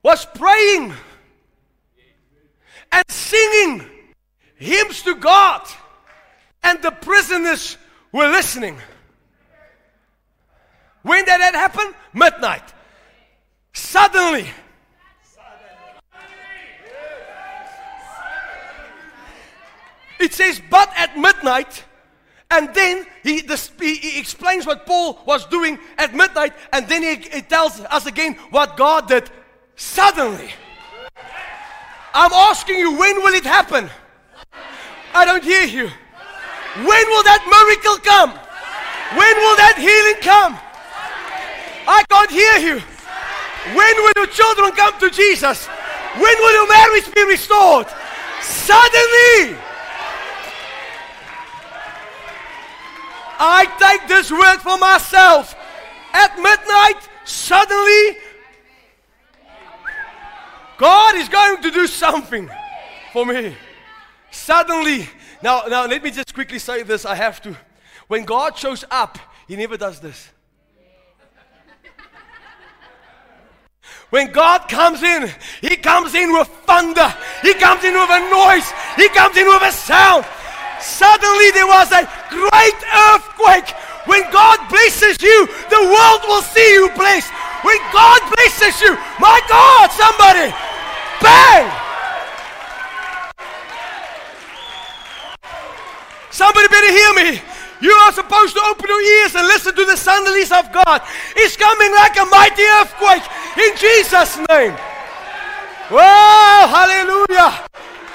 was 0.04 0.26
praying 0.36 0.94
and 2.92 3.04
singing 3.10 3.90
hymns 4.56 5.02
to 5.04 5.16
God, 5.16 5.66
and 6.62 6.82
the 6.82 6.92
prisoners 6.92 7.78
were 8.14 8.30
listening. 8.30 8.78
When 11.02 11.26
did 11.26 11.42
that 11.42 11.56
happen? 11.56 11.94
Midnight. 12.14 12.74
Suddenly. 13.74 14.48
It 20.20 20.34
says, 20.34 20.62
but 20.70 20.90
at 20.96 21.18
midnight, 21.18 21.84
and 22.50 22.74
then 22.74 23.06
he, 23.24 23.42
the, 23.42 23.58
he, 23.80 24.18
explains 24.18 24.66
what 24.66 24.86
Paul 24.86 25.20
was 25.26 25.46
doing 25.48 25.78
at 25.98 26.14
midnight, 26.16 26.54
and 26.72 26.88
then 26.88 27.04
he, 27.04 27.16
he 27.16 27.42
tells 27.42 27.82
us 27.82 28.06
again 28.06 28.36
what 28.52 28.78
God 28.78 29.10
did 29.10 29.30
suddenly. 29.76 30.52
I'm 32.14 32.32
asking 32.32 32.78
you, 32.78 32.98
when 32.98 33.16
will 33.24 33.34
it 33.34 33.44
happen? 33.44 33.90
I 35.14 35.26
don't 35.26 35.44
hear 35.44 35.66
you. 35.66 35.90
When 36.76 36.86
will 36.86 37.24
that 37.24 37.46
miracle 37.46 38.02
come? 38.02 38.32
When 39.14 39.36
will 39.38 39.58
that 39.62 39.78
healing 39.78 40.20
come? 40.26 40.58
I 41.86 42.04
can't 42.10 42.32
hear 42.32 42.58
you. 42.58 42.82
When 43.78 43.96
will 44.02 44.14
your 44.16 44.28
children 44.28 44.72
come 44.72 44.98
to 45.00 45.10
Jesus? 45.10 45.68
When 46.18 46.36
will 46.42 46.54
your 46.54 46.68
marriage 46.68 47.14
be 47.14 47.24
restored? 47.26 47.88
Suddenly. 48.42 49.56
I 53.40 53.66
take 53.78 54.08
this 54.08 54.32
word 54.32 54.58
for 54.58 54.78
myself. 54.78 55.56
At 56.14 56.38
midnight, 56.38 57.08
suddenly, 57.26 58.18
God 60.78 61.16
is 61.16 61.30
going 61.30 61.62
to 61.62 61.72
do 61.72 61.88
something 61.88 62.50
for 63.12 63.26
me. 63.26 63.56
Suddenly, 64.32 65.10
now, 65.44 65.64
now 65.68 65.86
let 65.86 66.02
me 66.02 66.10
just 66.10 66.34
quickly 66.34 66.58
say 66.58 66.84
this. 66.84 67.06
I 67.06 67.16
have 67.16 67.42
to. 67.42 67.56
When 68.08 68.24
God 68.24 68.58
shows 68.58 68.86
up, 68.90 69.20
He 69.48 69.56
never 69.58 69.76
does 69.76 70.00
this. 70.00 70.30
When 74.10 74.32
God 74.32 74.70
comes 74.70 75.04
in, 75.04 75.30
He 75.60 75.76
comes 75.76 76.16
in 76.16 76.32
with 76.32 76.48
thunder. 76.66 77.14
He 77.42 77.54
comes 77.56 77.84
in 77.84 77.94
with 77.94 78.10
a 78.10 78.20
noise. 78.32 78.72
He 78.96 79.10
comes 79.10 79.36
in 79.36 79.48
with 79.48 79.64
a 79.64 79.72
sound. 79.72 80.26
Suddenly 80.80 81.52
there 81.52 81.68
was 81.68 81.92
a 81.92 82.08
great 82.30 82.80
earthquake. 83.12 83.76
When 84.06 84.24
God 84.32 84.60
blesses 84.70 85.22
you, 85.22 85.48
the 85.70 85.84
world 85.84 86.22
will 86.28 86.42
see 86.42 86.74
you 86.74 86.90
blessed. 86.96 87.32
When 87.64 87.78
God 87.92 88.22
blesses 88.36 88.80
you, 88.82 88.96
my 89.20 89.42
God, 89.50 89.92
somebody, 89.92 90.54
bang! 91.22 91.83
Somebody 96.34 96.68
better 96.68 96.92
hear 96.92 97.14
me. 97.14 97.42
You 97.80 97.92
are 97.92 98.12
supposed 98.12 98.56
to 98.56 98.62
open 98.66 98.90
your 98.90 99.02
ears 99.22 99.36
and 99.36 99.46
listen 99.46 99.76
to 99.76 99.86
the 99.86 99.94
suddenlies 99.94 100.50
of 100.50 100.74
God. 100.74 101.02
It's 101.36 101.56
coming 101.56 101.92
like 101.94 102.18
a 102.18 102.26
mighty 102.26 102.64
earthquake 102.82 103.22
in 103.56 103.78
Jesus' 103.78 104.38
name. 104.50 104.74
Whoa, 105.94 106.66
hallelujah. 106.74 107.68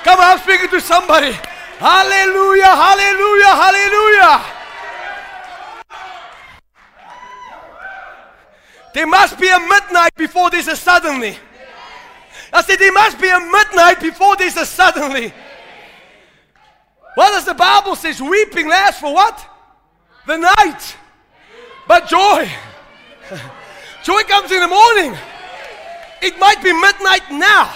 Come 0.03 0.19
on, 0.19 0.35
I'm 0.35 0.39
speaking 0.41 0.69
to 0.69 0.81
somebody. 0.81 1.31
Hallelujah, 1.79 2.75
hallelujah, 2.75 3.55
hallelujah. 3.55 4.45
There 8.95 9.07
must 9.07 9.39
be 9.39 9.49
a 9.49 9.61
midnight 9.61 10.15
before 10.17 10.51
there's 10.51 10.67
a 10.67 10.75
suddenly. 10.75 11.39
I 12.53 12.63
said, 12.63 12.81
there 12.81 12.93
must 12.93 13.21
be 13.21 13.29
a 13.29 13.39
midnight 13.39 14.01
before 14.01 14.35
there's 14.35 14.57
a 14.57 14.67
suddenly. 14.67 15.33
What 17.19 17.31
does 17.31 17.45
the 17.45 17.55
Bible 17.55 17.97
says? 17.97 18.23
Weeping 18.23 18.69
lasts 18.69 19.01
for 19.01 19.13
what? 19.13 19.45
The 20.29 20.37
night. 20.37 20.97
But 21.89 22.07
joy. 22.07 22.49
joy 24.05 24.23
comes 24.23 24.53
in 24.53 24.61
the 24.61 24.69
morning. 24.69 25.19
It 26.23 26.39
might 26.39 26.63
be 26.63 26.73
midnight 26.73 27.29
now. 27.33 27.75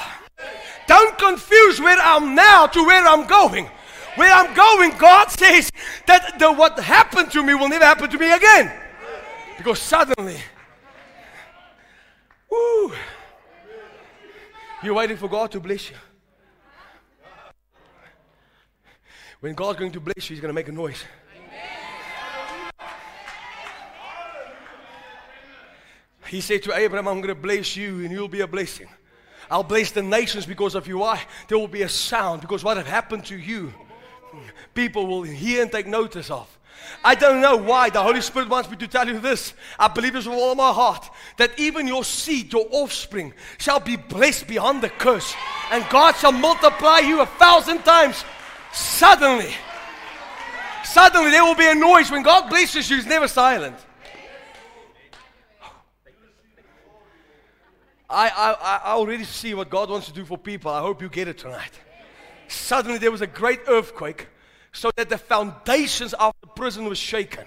Don't 0.86 1.18
confuse 1.18 1.80
where 1.80 1.98
I'm 1.98 2.36
now 2.36 2.68
to 2.68 2.84
where 2.84 3.04
I'm 3.04 3.26
going. 3.26 3.68
Where 4.14 4.32
I'm 4.32 4.54
going, 4.54 4.96
God 4.96 5.28
says 5.32 5.72
that 6.06 6.38
the, 6.38 6.52
what 6.52 6.78
happened 6.78 7.32
to 7.32 7.42
me 7.42 7.54
will 7.54 7.68
never 7.68 7.84
happen 7.84 8.08
to 8.10 8.18
me 8.18 8.30
again. 8.32 8.70
Because 9.58 9.80
suddenly, 9.80 10.36
woo, 12.48 12.92
you're 14.84 14.94
waiting 14.94 15.16
for 15.16 15.28
God 15.28 15.50
to 15.50 15.58
bless 15.58 15.90
you. 15.90 15.96
When 19.42 19.54
God's 19.54 19.80
going 19.80 19.90
to 19.90 19.98
bless 19.98 20.30
you, 20.30 20.34
He's 20.36 20.40
going 20.40 20.50
to 20.50 20.54
make 20.54 20.68
a 20.68 20.72
noise. 20.72 21.02
He 26.28 26.40
said 26.40 26.62
to 26.62 26.72
Abraham, 26.72 27.08
I'm 27.08 27.20
going 27.20 27.34
to 27.34 27.34
bless 27.34 27.76
you 27.76 28.04
and 28.04 28.12
you'll 28.12 28.28
be 28.28 28.42
a 28.42 28.46
blessing. 28.46 28.86
I'll 29.50 29.64
bless 29.64 29.90
the 29.90 30.00
nations 30.00 30.46
because 30.46 30.76
of 30.76 30.86
you. 30.86 30.98
Why? 30.98 31.20
There 31.48 31.58
will 31.58 31.66
be 31.66 31.82
a 31.82 31.88
sound 31.88 32.40
because 32.40 32.62
what 32.62 32.76
have 32.76 32.86
happened 32.86 33.24
to 33.26 33.36
you, 33.36 33.74
people 34.74 35.08
will 35.08 35.24
hear 35.24 35.60
and 35.60 35.72
take 35.72 35.88
notice 35.88 36.30
of. 36.30 36.48
I 37.04 37.16
don't 37.16 37.40
know 37.40 37.56
why 37.56 37.90
the 37.90 38.00
Holy 38.00 38.20
Spirit 38.20 38.48
wants 38.48 38.70
me 38.70 38.76
to 38.76 38.86
tell 38.86 39.08
you 39.08 39.18
this. 39.18 39.54
I 39.76 39.88
believe 39.88 40.12
this 40.12 40.24
with 40.24 40.38
all 40.38 40.54
my 40.54 40.72
heart 40.72 41.10
that 41.38 41.58
even 41.58 41.88
your 41.88 42.04
seed, 42.04 42.52
your 42.52 42.68
offspring, 42.70 43.34
shall 43.58 43.80
be 43.80 43.96
blessed 43.96 44.46
beyond 44.46 44.82
the 44.82 44.88
curse, 44.88 45.34
and 45.72 45.84
God 45.90 46.14
shall 46.14 46.32
multiply 46.32 47.00
you 47.00 47.22
a 47.22 47.26
thousand 47.26 47.80
times. 47.80 48.24
Suddenly, 48.72 49.52
suddenly 50.82 51.30
there 51.30 51.44
will 51.44 51.54
be 51.54 51.68
a 51.68 51.74
noise 51.74 52.10
when 52.10 52.22
God 52.22 52.48
blesses 52.48 52.88
you. 52.88 52.96
He's 52.96 53.06
never 53.06 53.28
silent. 53.28 53.76
I, 58.08 58.28
I, 58.28 58.80
I 58.84 58.92
already 58.92 59.24
see 59.24 59.54
what 59.54 59.70
God 59.70 59.90
wants 59.90 60.06
to 60.06 60.12
do 60.12 60.24
for 60.24 60.36
people. 60.36 60.70
I 60.70 60.80
hope 60.80 61.00
you 61.00 61.08
get 61.08 61.28
it 61.28 61.38
tonight. 61.38 61.72
Suddenly 62.48 62.98
there 62.98 63.10
was 63.10 63.20
a 63.20 63.26
great 63.26 63.60
earthquake 63.68 64.28
so 64.72 64.90
that 64.96 65.08
the 65.08 65.18
foundations 65.18 66.14
of 66.14 66.34
the 66.40 66.46
prison 66.46 66.86
was 66.86 66.98
shaken. 66.98 67.44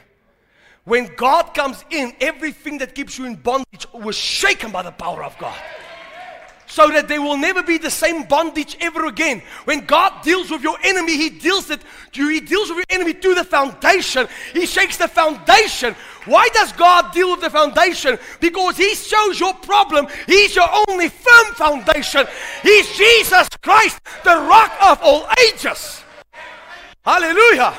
When 0.84 1.14
God 1.16 1.54
comes 1.56 1.84
in, 1.90 2.14
everything 2.22 2.78
that 2.80 2.94
keeps 2.94 3.18
you 3.18 3.26
in 3.26 3.36
bondage 3.36 3.88
was 3.94 4.16
shaken 4.16 4.72
by 4.72 4.84
the 4.84 4.92
power 4.92 5.24
of 5.24 5.36
God 5.40 5.58
so 6.76 6.90
that 6.90 7.08
there 7.08 7.22
will 7.22 7.38
never 7.38 7.64
be 7.64 7.78
the 7.78 7.90
same 7.90 8.24
bondage 8.24 8.76
ever 8.82 9.06
again. 9.06 9.42
When 9.64 9.86
God 9.86 10.12
deals 10.24 10.52
with 10.52 10.62
your 10.62 10.78
enemy, 10.84 11.16
He 11.16 11.30
deals 11.30 11.70
it. 11.70 11.80
He 12.12 12.42
deals 12.42 12.68
with 12.68 12.80
your 12.80 12.86
enemy 12.90 13.14
to 13.14 13.34
the 13.34 13.46
foundation. 13.46 14.28
He 14.52 14.66
shakes 14.66 14.98
the 14.98 15.08
foundation. 15.08 15.96
Why 16.26 16.50
does 16.54 16.74
God 16.74 17.14
deal 17.14 17.32
with 17.32 17.40
the 17.40 17.50
foundation? 17.50 18.20
Because 18.42 18.76
He 18.76 18.94
shows 18.94 19.40
your 19.40 19.54
problem. 19.54 20.08
He's 20.28 20.54
your 20.54 20.68
only 20.90 21.08
firm 21.08 21.54
foundation. 21.54 22.28
He's 22.62 22.92
Jesus 22.98 23.48
Christ, 23.64 23.98
the 24.26 24.36
rock 24.36 24.76
of 24.82 25.00
all 25.02 25.30
ages. 25.48 26.04
Hallelujah. 27.06 27.74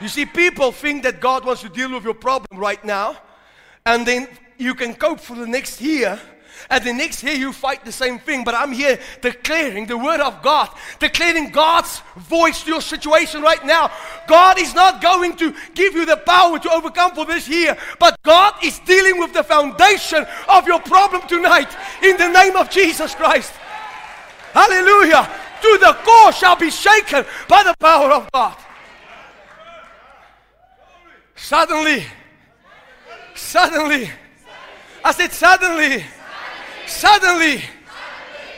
You 0.00 0.08
see, 0.08 0.24
people 0.24 0.72
think 0.72 1.02
that 1.02 1.20
God 1.20 1.44
wants 1.44 1.60
to 1.60 1.68
deal 1.68 1.92
with 1.92 2.04
your 2.04 2.14
problem 2.14 2.58
right 2.58 2.82
now, 2.82 3.18
and 3.84 4.06
then 4.06 4.26
you 4.56 4.74
can 4.74 4.94
cope 4.94 5.20
for 5.20 5.36
the 5.36 5.46
next 5.46 5.82
year 5.82 6.18
and 6.68 6.84
the 6.84 6.92
next 6.92 7.22
year 7.22 7.34
you 7.34 7.52
fight 7.52 7.84
the 7.84 7.92
same 7.92 8.18
thing. 8.18 8.44
But 8.44 8.54
I'm 8.54 8.72
here 8.72 8.98
declaring 9.20 9.86
the 9.86 9.96
word 9.96 10.20
of 10.20 10.42
God, 10.42 10.68
declaring 10.98 11.50
God's 11.50 12.02
voice 12.16 12.62
to 12.64 12.70
your 12.70 12.80
situation 12.80 13.42
right 13.42 13.64
now. 13.64 13.90
God 14.26 14.58
is 14.58 14.74
not 14.74 15.00
going 15.00 15.36
to 15.36 15.54
give 15.74 15.94
you 15.94 16.04
the 16.04 16.16
power 16.18 16.58
to 16.58 16.70
overcome 16.70 17.14
for 17.14 17.24
this 17.24 17.48
year, 17.48 17.76
but 17.98 18.20
God 18.22 18.54
is 18.62 18.78
dealing 18.80 19.18
with 19.18 19.32
the 19.32 19.42
foundation 19.42 20.26
of 20.48 20.66
your 20.66 20.80
problem 20.80 21.26
tonight 21.26 21.74
in 22.02 22.16
the 22.16 22.28
name 22.28 22.56
of 22.56 22.70
Jesus 22.70 23.14
Christ. 23.14 23.52
Hallelujah. 24.52 25.28
To 25.62 25.78
the 25.78 25.96
core 26.04 26.32
shall 26.32 26.56
be 26.56 26.70
shaken 26.70 27.24
by 27.48 27.62
the 27.62 27.74
power 27.78 28.10
of 28.10 28.30
God. 28.32 28.56
Suddenly, 31.36 32.04
suddenly, 33.34 34.10
I 35.04 35.12
said, 35.12 35.32
suddenly 35.32 36.04
Suddenly, 36.90 37.62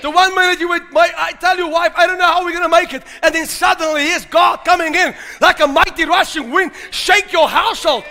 the 0.00 0.10
one 0.10 0.34
minute 0.34 0.58
you 0.58 0.68
would, 0.70 0.82
I 0.96 1.32
tell 1.38 1.56
your 1.56 1.70
wife, 1.70 1.92
I 1.94 2.06
don't 2.06 2.18
know 2.18 2.24
how 2.24 2.44
we're 2.44 2.52
going 2.52 2.64
to 2.64 2.68
make 2.68 2.94
it. 2.94 3.04
And 3.22 3.34
then 3.34 3.46
suddenly, 3.46 4.06
here's 4.06 4.24
God 4.24 4.64
coming 4.64 4.94
in 4.94 5.14
like 5.40 5.60
a 5.60 5.66
mighty 5.66 6.04
rushing 6.06 6.50
wind, 6.50 6.72
shake 6.90 7.30
your 7.30 7.48
household. 7.48 8.04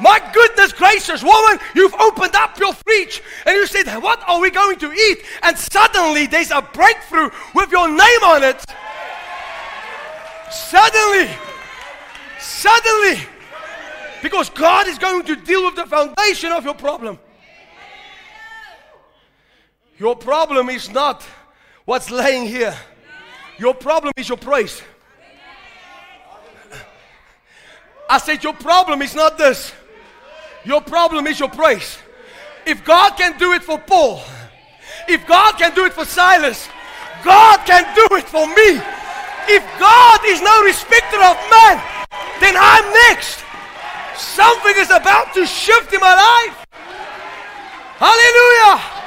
My 0.00 0.20
goodness 0.32 0.72
gracious, 0.72 1.24
woman, 1.24 1.58
you've 1.74 1.94
opened 1.94 2.36
up 2.36 2.58
your 2.58 2.72
fridge 2.72 3.20
and 3.46 3.56
you 3.56 3.66
said, 3.66 3.88
What 4.00 4.22
are 4.28 4.38
we 4.38 4.50
going 4.50 4.78
to 4.78 4.92
eat? 4.92 5.24
And 5.42 5.58
suddenly 5.58 6.26
there's 6.26 6.52
a 6.52 6.62
breakthrough 6.62 7.30
with 7.54 7.72
your 7.72 7.88
name 7.88 8.22
on 8.24 8.44
it. 8.44 8.64
Suddenly, 10.52 11.28
suddenly, 12.38 13.18
because 14.22 14.50
God 14.50 14.86
is 14.86 14.98
going 14.98 15.24
to 15.24 15.34
deal 15.34 15.64
with 15.64 15.74
the 15.74 15.86
foundation 15.86 16.52
of 16.52 16.64
your 16.64 16.74
problem. 16.74 17.18
Your 19.98 20.14
problem 20.14 20.68
is 20.68 20.90
not 20.90 21.24
what's 21.84 22.10
laying 22.10 22.46
here. 22.46 22.74
Your 23.58 23.74
problem 23.74 24.12
is 24.16 24.28
your 24.28 24.38
praise. 24.38 24.82
I 28.08 28.18
said, 28.18 28.44
Your 28.44 28.54
problem 28.54 29.02
is 29.02 29.14
not 29.14 29.36
this. 29.36 29.72
Your 30.64 30.80
problem 30.80 31.26
is 31.26 31.40
your 31.40 31.48
praise. 31.48 31.98
If 32.66 32.84
God 32.84 33.16
can 33.16 33.38
do 33.38 33.52
it 33.52 33.62
for 33.62 33.78
Paul, 33.78 34.22
if 35.08 35.26
God 35.26 35.56
can 35.56 35.74
do 35.74 35.84
it 35.84 35.92
for 35.92 36.04
Silas, 36.04 36.68
God 37.24 37.64
can 37.66 37.82
do 37.94 38.16
it 38.16 38.24
for 38.24 38.46
me. 38.46 38.80
If 39.50 39.64
God 39.80 40.20
is 40.26 40.42
no 40.42 40.62
respecter 40.62 41.16
of 41.16 41.36
man, 41.50 41.82
then 42.40 42.54
I'm 42.56 42.84
next. 43.08 43.42
Something 44.16 44.74
is 44.76 44.90
about 44.90 45.34
to 45.34 45.46
shift 45.46 45.92
in 45.92 46.00
my 46.00 46.14
life. 46.14 46.66
Hallelujah. 47.98 48.97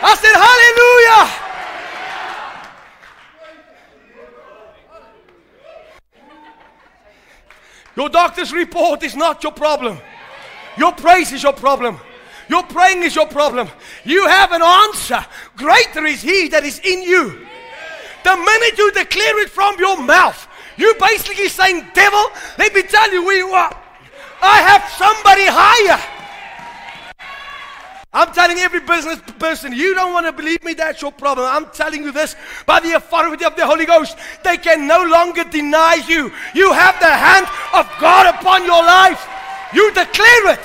I 0.00 0.14
said, 0.14 0.34
Hallelujah. 0.34 1.48
Your 7.96 8.08
doctor's 8.08 8.52
report 8.52 9.02
is 9.02 9.16
not 9.16 9.42
your 9.42 9.50
problem. 9.52 9.98
Your 10.76 10.92
praise 10.92 11.32
is 11.32 11.42
your 11.42 11.52
problem. 11.52 11.98
Your 12.48 12.62
praying 12.62 13.02
is 13.02 13.14
your 13.14 13.26
problem. 13.26 13.68
You 14.04 14.26
have 14.26 14.52
an 14.52 14.62
answer. 14.62 15.24
Greater 15.56 16.04
is 16.06 16.22
He 16.22 16.48
that 16.48 16.64
is 16.64 16.78
in 16.78 17.02
you. 17.02 17.46
The 18.24 18.36
minute 18.36 18.78
you 18.78 18.92
declare 18.92 19.40
it 19.42 19.50
from 19.50 19.78
your 19.78 20.00
mouth, 20.00 20.46
you 20.76 20.94
basically 21.00 21.48
saying, 21.48 21.86
Devil, 21.92 22.24
let 22.56 22.72
me 22.74 22.82
tell 22.82 23.12
you 23.12 23.22
who 23.22 23.32
you 23.32 23.48
are. 23.48 23.76
I 24.40 24.58
have 24.60 24.88
somebody 24.92 25.44
higher. 25.46 26.17
I'm 28.12 28.32
telling 28.32 28.58
every 28.58 28.80
business 28.80 29.20
person, 29.38 29.72
you 29.72 29.94
don't 29.94 30.14
want 30.14 30.24
to 30.26 30.32
believe 30.32 30.64
me, 30.64 30.72
that's 30.72 31.02
your 31.02 31.12
problem. 31.12 31.46
I'm 31.46 31.66
telling 31.70 32.02
you 32.02 32.10
this 32.10 32.36
by 32.64 32.80
the 32.80 32.92
authority 32.92 33.44
of 33.44 33.54
the 33.54 33.66
Holy 33.66 33.84
Ghost. 33.84 34.16
They 34.42 34.56
can 34.56 34.86
no 34.86 35.04
longer 35.04 35.44
deny 35.44 36.02
you. 36.08 36.32
You 36.54 36.72
have 36.72 36.98
the 37.00 37.06
hand 37.06 37.46
of 37.74 37.86
God 38.00 38.34
upon 38.34 38.64
your 38.64 38.82
life. 38.82 39.28
You 39.74 39.92
declare 39.92 40.54
it. 40.54 40.60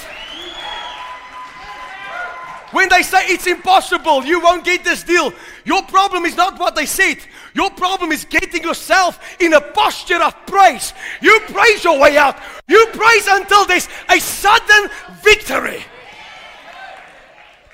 When 2.72 2.90
they 2.90 3.04
say 3.04 3.28
it's 3.28 3.46
impossible, 3.46 4.26
you 4.26 4.40
won't 4.40 4.64
get 4.64 4.84
this 4.84 5.04
deal. 5.04 5.32
Your 5.66 5.84
problem 5.84 6.26
is 6.26 6.36
not 6.36 6.58
what 6.58 6.76
they 6.76 6.88
said. 6.88 7.18
Your 7.54 7.70
problem 7.72 8.12
is 8.12 8.26
getting 8.26 8.64
yourself 8.64 9.20
in 9.40 9.54
a 9.54 9.62
posture 9.62 10.24
of 10.24 10.34
praise. 10.48 10.94
You 11.22 11.40
praise 11.48 11.84
your 11.84 12.00
way 12.00 12.18
out. 12.18 12.38
You 12.68 12.88
praise 12.94 13.28
until 13.28 13.66
there's 13.66 13.88
a 14.10 14.20
sudden 14.20 14.90
victory. 15.22 15.84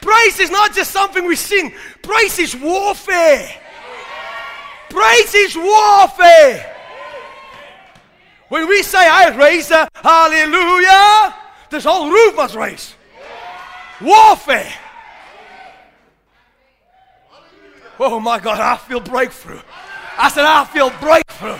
Praise 0.01 0.39
is 0.39 0.49
not 0.49 0.73
just 0.73 0.91
something 0.91 1.25
we 1.25 1.35
sing, 1.35 1.73
praise 2.01 2.39
is 2.39 2.55
warfare. 2.55 3.49
Praise 4.89 5.35
is 5.35 5.55
warfare. 5.55 6.75
When 8.47 8.67
we 8.67 8.81
say, 8.81 8.97
I 8.97 9.35
raise 9.35 9.69
a 9.69 9.87
hallelujah, 9.93 11.35
this 11.69 11.83
whole 11.83 12.09
roof 12.09 12.35
must 12.35 12.55
raise. 12.55 12.95
Warfare. 14.01 14.73
Oh 17.99 18.19
my 18.19 18.39
God, 18.39 18.59
I 18.59 18.77
feel 18.77 19.01
breakthrough. 19.01 19.59
I 20.17 20.29
said, 20.29 20.45
I 20.45 20.65
feel 20.65 20.89
breakthrough. 21.01 21.59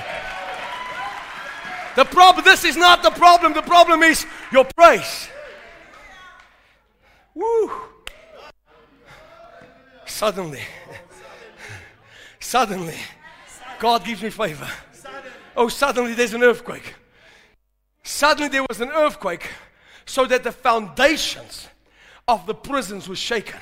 The 1.95 2.05
problem, 2.05 2.45
this 2.45 2.63
is 2.63 2.77
not 2.77 3.03
the 3.03 3.11
problem. 3.11 3.53
The 3.53 3.61
problem 3.61 4.03
is 4.03 4.25
your 4.51 4.65
praise. 4.75 5.27
Woo. 7.35 7.71
Suddenly, 10.19 10.59
suddenly, 12.41 12.97
God 13.79 14.03
gives 14.03 14.21
me 14.21 14.29
favor. 14.29 14.67
Oh, 15.55 15.69
suddenly 15.69 16.13
there's 16.13 16.33
an 16.33 16.43
earthquake. 16.43 16.93
Suddenly 18.03 18.49
there 18.49 18.65
was 18.67 18.81
an 18.81 18.89
earthquake 18.89 19.49
so 20.05 20.25
that 20.25 20.43
the 20.43 20.51
foundations 20.51 21.69
of 22.27 22.45
the 22.45 22.53
prisons 22.53 23.07
were 23.07 23.15
shaken. 23.15 23.61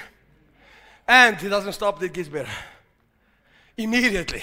And 1.07 1.39
it 1.43 1.47
doesn't 1.47 1.73
stop, 1.73 2.01
it 2.01 2.11
gets 2.11 2.27
better. 2.27 2.49
Immediately. 3.77 4.41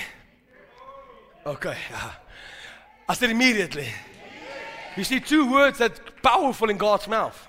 Okay. 1.44 1.76
Uh-huh. 1.94 2.10
I 3.08 3.14
said 3.14 3.30
immediately. 3.30 3.88
You 4.96 5.02
see, 5.02 5.18
two 5.18 5.50
words 5.50 5.78
that 5.78 6.22
powerful 6.22 6.70
in 6.70 6.76
God's 6.76 7.08
mouth. 7.08 7.48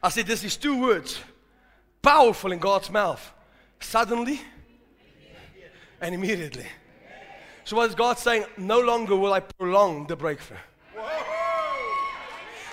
I 0.00 0.10
said, 0.10 0.28
this 0.28 0.44
is 0.44 0.56
two 0.56 0.80
words 0.80 1.18
powerful 2.06 2.52
in 2.52 2.60
God's 2.60 2.88
mouth. 2.88 3.32
Suddenly 3.80 4.40
and 6.00 6.14
immediately. 6.14 6.66
So, 7.64 7.76
what 7.76 7.88
is 7.88 7.96
God 7.96 8.16
saying? 8.16 8.44
No 8.56 8.80
longer 8.80 9.16
will 9.16 9.32
I 9.32 9.40
prolong 9.40 10.06
the 10.06 10.14
breakthrough. 10.14 10.56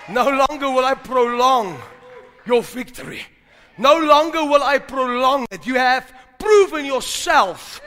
No 0.07 0.29
longer 0.29 0.69
will 0.69 0.85
I 0.85 0.93
prolong 0.93 1.81
your 2.45 2.61
victory. 2.61 3.23
No 3.79 3.97
longer 3.97 4.45
will 4.45 4.61
I 4.61 4.77
prolong 4.77 5.47
it. 5.49 5.65
You 5.65 5.75
have 5.75 6.13
proven 6.37 6.85
yourself 6.85 7.81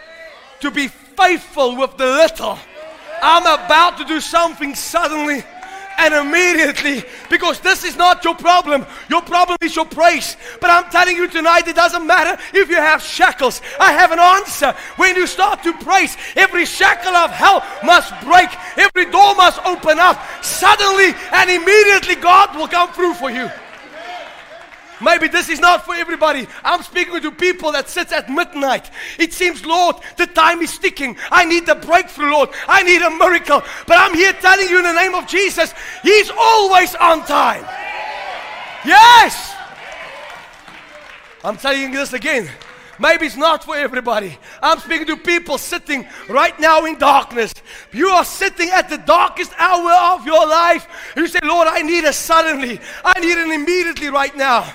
to 0.60 0.72
be 0.72 0.88
faithful 0.88 1.76
with 1.76 1.96
the 1.96 2.06
little. 2.06 2.58
I'm 3.22 3.42
about 3.42 3.98
to 3.98 4.04
do 4.04 4.20
something 4.20 4.74
suddenly 4.74 5.44
and 5.98 6.14
immediately 6.14 7.04
because 7.30 7.60
this 7.60 7.84
is 7.84 7.96
not 7.96 8.24
your 8.24 8.34
problem. 8.34 8.86
Your 9.08 9.22
problem 9.22 9.56
is 9.60 9.74
your 9.74 9.84
praise. 9.84 10.36
But 10.60 10.70
I'm 10.70 10.90
telling 10.90 11.16
you 11.16 11.28
tonight, 11.28 11.68
it 11.68 11.76
doesn't 11.76 12.06
matter 12.06 12.40
if 12.54 12.68
you 12.68 12.76
have 12.76 13.02
shackles. 13.02 13.60
I 13.80 13.92
have 13.92 14.12
an 14.12 14.18
answer. 14.18 14.74
When 14.96 15.16
you 15.16 15.26
start 15.26 15.62
to 15.64 15.72
praise, 15.72 16.16
every 16.36 16.66
shackle 16.66 17.14
of 17.14 17.30
hell 17.30 17.64
must 17.84 18.12
break, 18.24 18.48
every 18.76 19.10
door 19.10 19.34
must 19.34 19.64
open 19.64 19.98
up. 19.98 20.20
Suddenly 20.42 21.14
and 21.32 21.50
immediately, 21.50 22.16
God 22.16 22.56
will 22.56 22.68
come 22.68 22.92
through 22.92 23.14
for 23.14 23.30
you. 23.30 23.50
Maybe 25.00 25.28
this 25.28 25.48
is 25.48 25.60
not 25.60 25.84
for 25.84 25.94
everybody. 25.94 26.46
I'm 26.64 26.82
speaking 26.82 27.20
to 27.20 27.30
people 27.30 27.72
that 27.72 27.88
sits 27.88 28.12
at 28.12 28.30
midnight. 28.30 28.90
It 29.18 29.32
seems, 29.32 29.64
Lord, 29.64 29.96
the 30.16 30.26
time 30.26 30.60
is 30.62 30.78
ticking. 30.78 31.16
I 31.30 31.44
need 31.44 31.66
the 31.66 31.74
breakthrough, 31.74 32.30
Lord. 32.30 32.50
I 32.66 32.82
need 32.82 33.02
a 33.02 33.10
miracle. 33.10 33.62
But 33.86 33.98
I'm 33.98 34.14
here 34.14 34.32
telling 34.34 34.68
you 34.68 34.78
in 34.78 34.84
the 34.84 34.94
name 34.94 35.14
of 35.14 35.26
Jesus, 35.26 35.74
He's 36.02 36.30
always 36.30 36.94
on 36.94 37.24
time. 37.26 37.64
Yes. 38.84 39.54
I'm 41.44 41.56
telling 41.56 41.82
you 41.82 41.92
this 41.92 42.12
again. 42.12 42.50
Maybe 42.98 43.26
it's 43.26 43.36
not 43.36 43.62
for 43.62 43.76
everybody. 43.76 44.38
I'm 44.62 44.78
speaking 44.78 45.06
to 45.08 45.18
people 45.18 45.58
sitting 45.58 46.06
right 46.30 46.58
now 46.58 46.86
in 46.86 46.98
darkness. 46.98 47.52
You 47.92 48.08
are 48.08 48.24
sitting 48.24 48.70
at 48.70 48.88
the 48.88 48.96
darkest 48.96 49.52
hour 49.58 50.16
of 50.16 50.24
your 50.24 50.46
life. 50.46 50.88
You 51.14 51.28
say, 51.28 51.40
Lord, 51.42 51.68
I 51.68 51.82
need 51.82 52.04
a 52.04 52.12
suddenly. 52.14 52.80
I 53.04 53.20
need 53.20 53.36
an 53.36 53.52
immediately 53.52 54.08
right 54.08 54.34
now. 54.34 54.72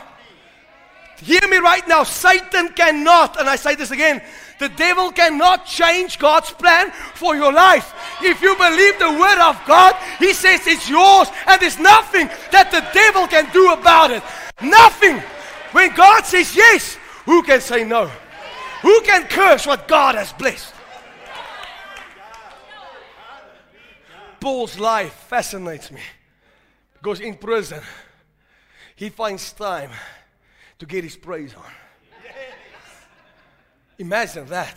Hear 1.22 1.48
me 1.50 1.58
right 1.58 1.88
now. 1.88 2.04
Satan 2.04 2.70
cannot, 2.70 3.40
and 3.40 3.48
I 3.48 3.56
say 3.56 3.76
this 3.76 3.92
again, 3.92 4.22
the 4.60 4.70
devil 4.70 5.12
cannot 5.12 5.66
change 5.66 6.20
God's 6.20 6.52
plan 6.52 6.92
for 7.16 7.36
your 7.36 7.52
life. 7.52 7.94
If 8.22 8.42
you 8.42 8.56
believe 8.56 9.00
the 9.00 9.12
word 9.20 9.40
of 9.40 9.60
God, 9.66 9.96
he 10.20 10.34
says 10.34 10.66
it's 10.68 10.90
yours, 10.90 11.30
and 11.48 11.62
there's 11.62 11.80
nothing 11.80 12.28
that 12.52 12.70
the 12.72 12.82
devil 12.94 13.28
can 13.28 13.52
do 13.52 13.72
about 13.74 14.12
it. 14.12 14.24
Nothing. 14.62 15.18
When 15.72 15.94
God 15.96 16.26
says 16.26 16.56
yes, 16.56 16.98
who 17.26 17.44
can 17.44 17.62
say 17.62 17.84
no? 17.84 18.08
Who 18.82 19.02
can 19.02 19.28
curse 19.28 19.66
what 19.66 19.88
God 19.88 20.16
has 20.16 20.34
blessed? 20.34 20.74
Paul's 24.40 24.80
life 24.80 25.14
fascinates 25.14 25.92
me 25.92 26.02
because 26.94 27.20
in 27.20 27.36
prison, 27.36 27.82
he 28.96 29.10
finds 29.10 29.54
time 29.54 29.92
to 30.82 30.88
get 30.88 31.04
his 31.04 31.16
praise 31.16 31.54
on. 31.54 31.72
Yes. 32.24 32.34
Imagine 34.00 34.48
that. 34.48 34.76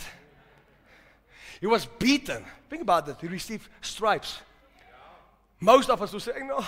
He 1.59 1.67
was 1.67 1.87
beaten. 1.87 2.45
Think 2.69 2.83
about 2.83 3.07
that. 3.07 3.23
He 3.23 3.27
received 3.27 3.71
stripes. 3.81 4.39
Most 5.61 5.89
of 5.89 6.03
us 6.03 6.13
would 6.13 6.21
say, 6.21 6.33
no. 6.45 6.63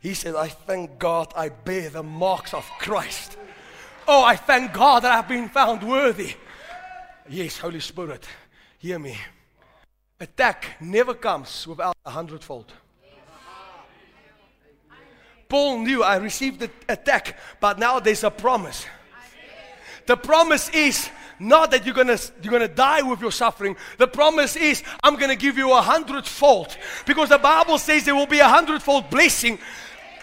He 0.00 0.14
said, 0.14 0.34
I 0.34 0.48
thank 0.48 0.98
God 0.98 1.32
I 1.36 1.50
bear 1.50 1.88
the 1.88 2.02
marks 2.02 2.52
of 2.52 2.68
Christ. 2.80 3.36
Oh, 4.08 4.24
I 4.24 4.34
thank 4.34 4.72
God 4.72 5.04
that 5.04 5.12
I've 5.12 5.28
been 5.28 5.48
found 5.48 5.84
worthy. 5.84 6.34
Yes, 7.28 7.58
Holy 7.58 7.78
Spirit, 7.78 8.26
hear 8.78 8.98
me. 8.98 9.16
Attack 10.18 10.78
never 10.80 11.14
comes 11.14 11.64
without 11.64 11.94
a 12.04 12.10
hundredfold. 12.10 12.72
Paul 15.48 15.78
knew 15.78 16.02
I 16.02 16.16
received 16.16 16.60
the 16.60 16.70
attack, 16.88 17.38
but 17.60 17.78
now 17.78 18.00
there's 18.00 18.24
a 18.24 18.30
promise. 18.30 18.84
The 20.06 20.16
promise 20.16 20.68
is 20.70 21.08
not 21.38 21.70
that 21.72 21.84
you're 21.84 21.94
gonna 21.94 22.18
you're 22.42 22.52
gonna 22.52 22.68
die 22.68 23.02
with 23.02 23.20
your 23.20 23.32
suffering. 23.32 23.76
The 23.98 24.06
promise 24.06 24.56
is 24.56 24.82
I'm 25.02 25.16
gonna 25.16 25.36
give 25.36 25.58
you 25.58 25.72
a 25.72 25.82
hundredfold 25.82 26.76
because 27.06 27.28
the 27.28 27.38
Bible 27.38 27.78
says 27.78 28.04
there 28.04 28.14
will 28.14 28.26
be 28.26 28.38
a 28.38 28.48
hundredfold 28.48 29.10
blessing 29.10 29.58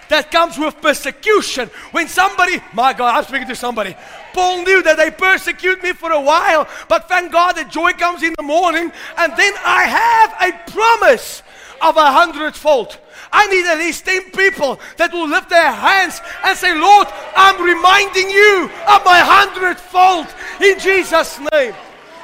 that 0.09 0.31
comes 0.31 0.57
with 0.57 0.79
persecution. 0.81 1.69
When 1.91 2.07
somebody, 2.07 2.61
my 2.73 2.93
God, 2.93 3.17
I'm 3.17 3.23
speaking 3.23 3.47
to 3.47 3.55
somebody. 3.55 3.95
Paul 4.33 4.63
knew 4.63 4.83
that 4.83 4.97
they 4.97 5.11
persecute 5.11 5.81
me 5.81 5.93
for 5.93 6.11
a 6.11 6.19
while, 6.21 6.67
but 6.89 7.07
thank 7.07 7.31
God 7.31 7.53
that 7.53 7.71
joy 7.71 7.93
comes 7.93 8.23
in 8.23 8.33
the 8.37 8.43
morning, 8.43 8.91
and 9.17 9.33
then 9.37 9.53
I 9.63 9.83
have 9.85 10.51
a 10.51 10.71
promise 10.71 11.43
of 11.81 11.97
a 11.97 12.11
hundredfold. 12.11 12.99
I 13.35 13.47
need 13.47 13.65
at 13.65 13.79
least 13.79 14.05
10 14.05 14.29
people 14.29 14.79
that 14.97 15.11
will 15.11 15.27
lift 15.27 15.49
their 15.49 15.71
hands 15.71 16.21
and 16.45 16.55
say, 16.55 16.77
Lord, 16.77 17.07
I'm 17.35 17.61
reminding 17.63 18.29
you 18.29 18.69
of 18.87 19.03
my 19.03 19.19
hundredfold 19.19 20.27
in 20.61 20.79
Jesus' 20.79 21.39
name. 21.51 21.73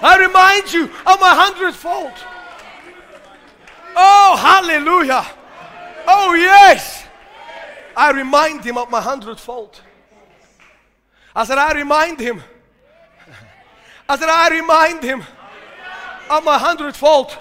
I 0.01 0.17
remind 0.19 0.71
you 0.71 0.83
of 0.83 1.19
my 1.19 1.33
hundredfold. 1.33 2.13
Oh, 3.95 4.37
hallelujah. 4.37 5.25
Oh, 6.07 6.35
yes. 6.35 7.05
I 7.97 8.11
remind 8.11 8.63
him 8.63 8.77
of 8.77 8.91
my 8.91 9.01
hundredfold. 9.01 9.81
I 11.35 11.43
said, 11.43 11.57
I 11.57 11.73
remind 11.73 12.19
him. 12.19 12.41
I 14.09 14.15
said, 14.15 14.29
I 14.29 14.49
remind 14.49 15.03
him 15.03 15.23
of 16.29 16.43
my 16.43 16.59
hundredfold. 16.59 17.35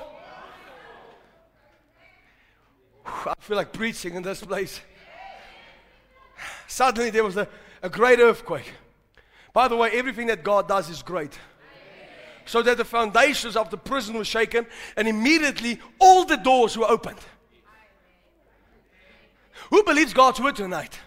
I 3.27 3.35
feel 3.41 3.57
like 3.57 3.73
preaching 3.73 4.15
in 4.15 4.23
this 4.23 4.43
place. 4.43 4.81
Suddenly 6.67 7.11
there 7.11 7.25
was 7.25 7.37
a, 7.37 7.49
a 7.83 7.89
great 7.89 8.21
earthquake. 8.21 8.73
By 9.53 9.69
the 9.69 9.77
way, 9.77 9.91
everything 9.93 10.27
that 10.29 10.45
God 10.45 10.69
does 10.69 10.89
is 10.91 11.03
great. 11.03 11.39
So 12.45 12.63
that 12.63 12.77
the 12.77 12.85
foundations 12.85 13.57
of 13.57 13.71
the 13.71 13.77
prison 13.77 14.15
were 14.17 14.25
shaken, 14.25 14.67
and 14.97 15.09
immediately 15.09 15.81
all 15.99 16.25
the 16.25 16.37
doors 16.37 16.79
were 16.79 16.89
opened. 16.89 17.19
Who 19.71 19.83
believes 19.83 20.15
God's 20.15 20.41
word 20.41 20.57
tonight? 20.57 20.99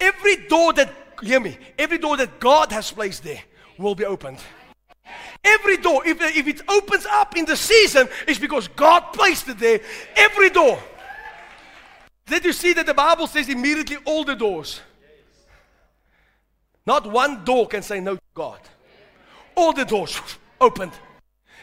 Every 0.00 0.36
door 0.48 0.72
that, 0.74 0.92
hear 1.22 1.40
me, 1.40 1.58
every 1.78 1.98
door 1.98 2.16
that 2.16 2.40
God 2.40 2.72
has 2.72 2.90
placed 2.90 3.24
there 3.24 3.40
will 3.78 3.94
be 3.94 4.04
opened. 4.04 4.38
Every 5.44 5.76
door, 5.76 6.06
if, 6.06 6.20
if 6.20 6.46
it 6.46 6.62
opens 6.68 7.06
up 7.06 7.36
in 7.36 7.44
the 7.44 7.56
season, 7.56 8.08
it's 8.28 8.38
because 8.38 8.68
God 8.68 9.00
placed 9.12 9.48
it 9.48 9.58
there. 9.58 9.80
Every 10.16 10.50
door. 10.50 10.78
Did 12.26 12.44
you 12.44 12.52
see 12.52 12.72
that 12.74 12.86
the 12.86 12.94
Bible 12.94 13.26
says 13.26 13.48
immediately 13.48 13.96
all 14.04 14.24
the 14.24 14.36
doors? 14.36 14.80
Not 16.86 17.06
one 17.06 17.44
door 17.44 17.66
can 17.66 17.82
say 17.82 18.00
no 18.00 18.16
to 18.16 18.22
God. 18.34 18.60
All 19.54 19.72
the 19.72 19.84
doors 19.84 20.18
opened. 20.60 20.92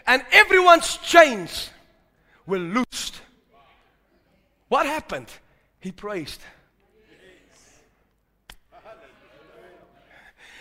And 0.05 0.23
everyone's 0.31 0.97
chains 0.97 1.69
were 2.45 2.59
loosed. 2.59 3.21
What 4.67 4.85
happened? 4.85 5.27
He 5.79 5.91
praised. 5.91 6.41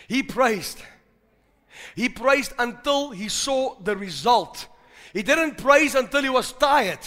He 0.08 0.22
praised. 0.22 0.82
He 1.94 2.08
praised 2.08 2.52
until 2.58 3.10
he 3.10 3.28
saw 3.28 3.74
the 3.82 3.96
result. 3.96 4.66
He 5.12 5.22
didn't 5.22 5.58
praise 5.58 5.94
until 5.94 6.22
he 6.22 6.28
was 6.28 6.52
tired. 6.52 7.00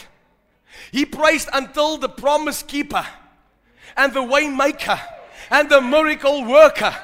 He 0.92 1.06
praised 1.06 1.50
until 1.54 1.98
the 1.98 2.10
promise 2.10 2.64
keeper 2.64 3.06
and 3.98 4.14
the 4.14 4.24
way 4.24 4.50
maker 4.50 5.00
and 5.50 5.70
the 5.70 5.82
miracle 5.82 6.46
worker. 6.46 6.96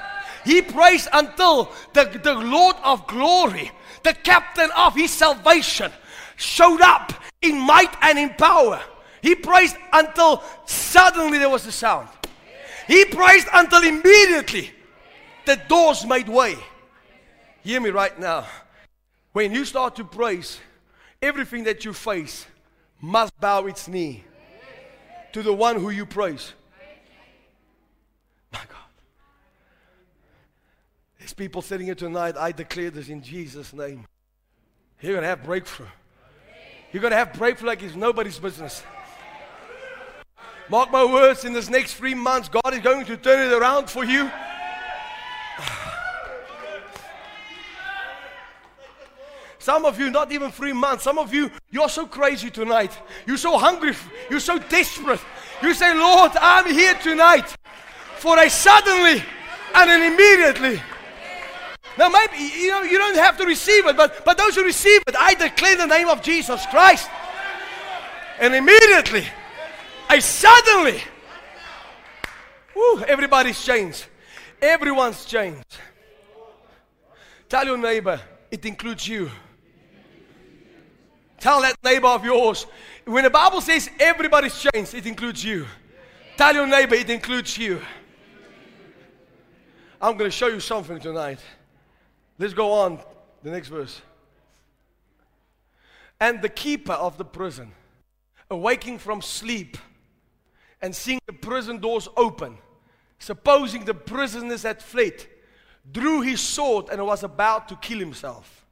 He 0.46 0.62
praised 0.62 1.10
until 1.12 1.72
the, 1.94 2.06
the 2.24 2.34
Lord 2.34 2.76
of 2.84 3.06
glory, 3.08 3.72
the 4.04 4.14
captain 4.14 4.70
of 4.76 4.96
his 4.96 5.12
salvation, 5.12 5.92
showed 6.38 6.82
up 6.82 7.14
in 7.42 7.60
might 7.60 7.94
and 8.02 8.18
in 8.18 8.30
power. 8.30 8.82
He 9.22 9.36
praised 9.36 9.76
until 9.92 10.44
suddenly 10.66 11.38
there 11.38 11.50
was 11.50 11.66
a 11.66 11.72
sound. 11.72 12.08
He 12.88 13.04
praised 13.06 13.48
until 13.54 13.84
immediately 13.84 14.72
the 15.46 15.58
doors 15.68 16.06
made 16.06 16.30
way. 16.30 16.56
Hear 17.68 17.82
me 17.82 17.90
right 17.90 18.18
now. 18.18 18.46
When 19.34 19.54
you 19.54 19.66
start 19.66 19.98
to 19.98 20.06
praise, 20.06 20.58
everything 21.22 21.66
that 21.66 21.84
you 21.84 21.92
face 21.92 22.46
must 23.02 23.38
bow 23.42 23.66
its 23.66 23.90
knee 23.90 24.24
to 25.34 25.44
the 25.44 25.52
one 25.52 25.76
who 25.76 25.90
you 25.90 26.06
praise. 26.06 26.54
My 28.54 28.60
God. 28.60 28.88
There's 31.20 31.34
people 31.34 31.62
sitting 31.62 31.88
here 31.88 31.96
tonight. 31.96 32.38
I 32.38 32.54
declare 32.54 32.90
this 32.90 33.10
in 33.10 33.22
Jesus' 33.22 33.74
name. 33.74 34.06
You're 35.02 35.12
going 35.12 35.24
to 35.24 35.28
have 35.28 35.44
breakthrough. 35.44 35.88
You're 36.94 37.02
going 37.02 37.12
to 37.12 37.18
have 37.18 37.34
breakthrough 37.34 37.68
like 37.68 37.84
it's 37.84 37.96
nobody's 37.98 38.40
business. 38.40 38.82
Mark 40.70 40.90
my 40.90 41.04
words, 41.04 41.44
in 41.44 41.52
this 41.52 41.70
next 41.70 41.96
three 41.96 42.16
months, 42.16 42.48
God 42.48 42.74
is 42.74 42.80
going 42.80 43.04
to 43.08 43.18
turn 43.18 43.52
it 43.52 43.54
around 43.54 43.90
for 43.90 44.06
you. 44.06 44.32
Some 49.68 49.84
of 49.84 50.00
you, 50.00 50.10
not 50.10 50.32
even 50.32 50.50
three 50.50 50.72
months. 50.72 51.04
Some 51.04 51.18
of 51.18 51.34
you, 51.34 51.52
you're 51.72 51.90
so 51.90 52.06
crazy 52.06 52.50
tonight. 52.50 52.98
You're 53.26 53.36
so 53.36 53.58
hungry. 53.58 53.92
You're 54.30 54.40
so 54.40 54.58
desperate. 54.58 55.20
You 55.62 55.74
say, 55.74 55.94
Lord, 55.94 56.32
I'm 56.40 56.74
here 56.74 56.94
tonight 56.94 57.54
for 58.16 58.40
a 58.40 58.50
suddenly 58.50 59.22
and 59.76 59.90
an 59.90 60.14
immediately. 60.14 60.82
Now, 61.98 62.08
maybe 62.08 62.38
you 62.38 62.70
know 62.70 62.84
you 62.84 62.98
don't 62.98 63.18
have 63.18 63.36
to 63.40 63.46
receive 63.46 63.86
it, 63.88 63.98
but, 63.98 64.24
but 64.24 64.38
those 64.38 64.56
who 64.56 64.64
receive 64.64 65.02
it, 65.06 65.18
I 65.20 65.34
declare 65.34 65.76
the 65.76 65.86
name 65.86 66.08
of 66.08 66.22
Jesus 66.22 66.66
Christ. 66.68 67.10
And 68.40 68.56
immediately, 68.56 69.26
a 70.10 70.22
suddenly, 70.22 71.02
whoo, 72.74 73.04
everybody's 73.04 73.62
changed. 73.62 74.06
Everyone's 74.62 75.26
changed. 75.26 75.78
Tell 77.50 77.66
your 77.66 77.78
neighbor, 77.78 78.22
it 78.50 78.66
includes 78.66 79.06
you. 79.06 79.30
Tell 81.40 81.62
that 81.62 81.76
neighbor 81.84 82.08
of 82.08 82.26
yours. 82.26 82.66
When 83.06 83.24
the 83.24 83.30
Bible 83.30 83.62
says 83.62 83.90
everybody's 84.00 84.60
changed, 84.60 84.94
it 84.94 85.06
includes 85.06 85.44
you. 85.44 85.66
Tell 86.36 86.54
your 86.54 86.68
neighbor 86.68 86.96
it 86.96 87.10
includes 87.10 87.58
you. 87.58 87.82
I'm 90.02 90.18
going 90.18 90.30
to 90.30 90.36
show 90.36 90.48
you 90.48 90.60
something 90.60 91.00
tonight. 91.00 91.40
Let's 92.38 92.54
go 92.54 92.72
on. 92.72 93.00
The 93.44 93.52
next 93.52 93.68
verse. 93.70 94.02
And 96.20 96.42
the 96.42 96.50
keeper 96.50 96.94
of 96.94 97.18
the 97.18 97.26
prison, 97.26 97.72
awaking 98.50 98.98
from 98.98 99.22
sleep 99.22 99.78
and 100.82 100.96
seeing 100.96 101.20
the 101.28 101.34
prison 101.34 101.78
doors 101.78 102.08
open, 102.18 102.58
supposing 103.20 103.86
the 103.86 103.94
prisoners 103.94 104.64
had 104.64 104.82
fled, 104.82 105.26
drew 105.92 106.22
his 106.22 106.42
sword 106.42 106.90
and 106.92 107.06
was 107.06 107.24
about 107.24 107.68
to 107.70 107.76
kill 107.76 108.00
himself. 108.00 108.66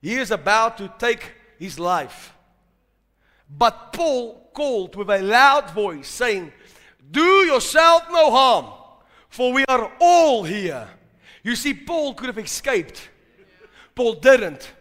He 0.00 0.14
is 0.14 0.30
about 0.30 0.78
to 0.78 0.92
take 0.98 1.32
his 1.62 1.78
life. 1.78 2.34
But 3.48 3.92
Paul 3.92 4.50
called 4.52 4.96
with 4.96 5.08
a 5.08 5.22
loud 5.22 5.70
voice, 5.70 6.08
saying, 6.08 6.52
Do 7.08 7.44
yourself 7.46 8.02
no 8.10 8.30
harm, 8.32 8.66
for 9.28 9.52
we 9.52 9.64
are 9.68 9.92
all 10.00 10.42
here. 10.42 10.88
You 11.44 11.54
see, 11.54 11.72
Paul 11.72 12.14
could 12.14 12.26
have 12.26 12.38
escaped. 12.38 13.08
Paul 13.94 14.14
didn't. 14.14 14.72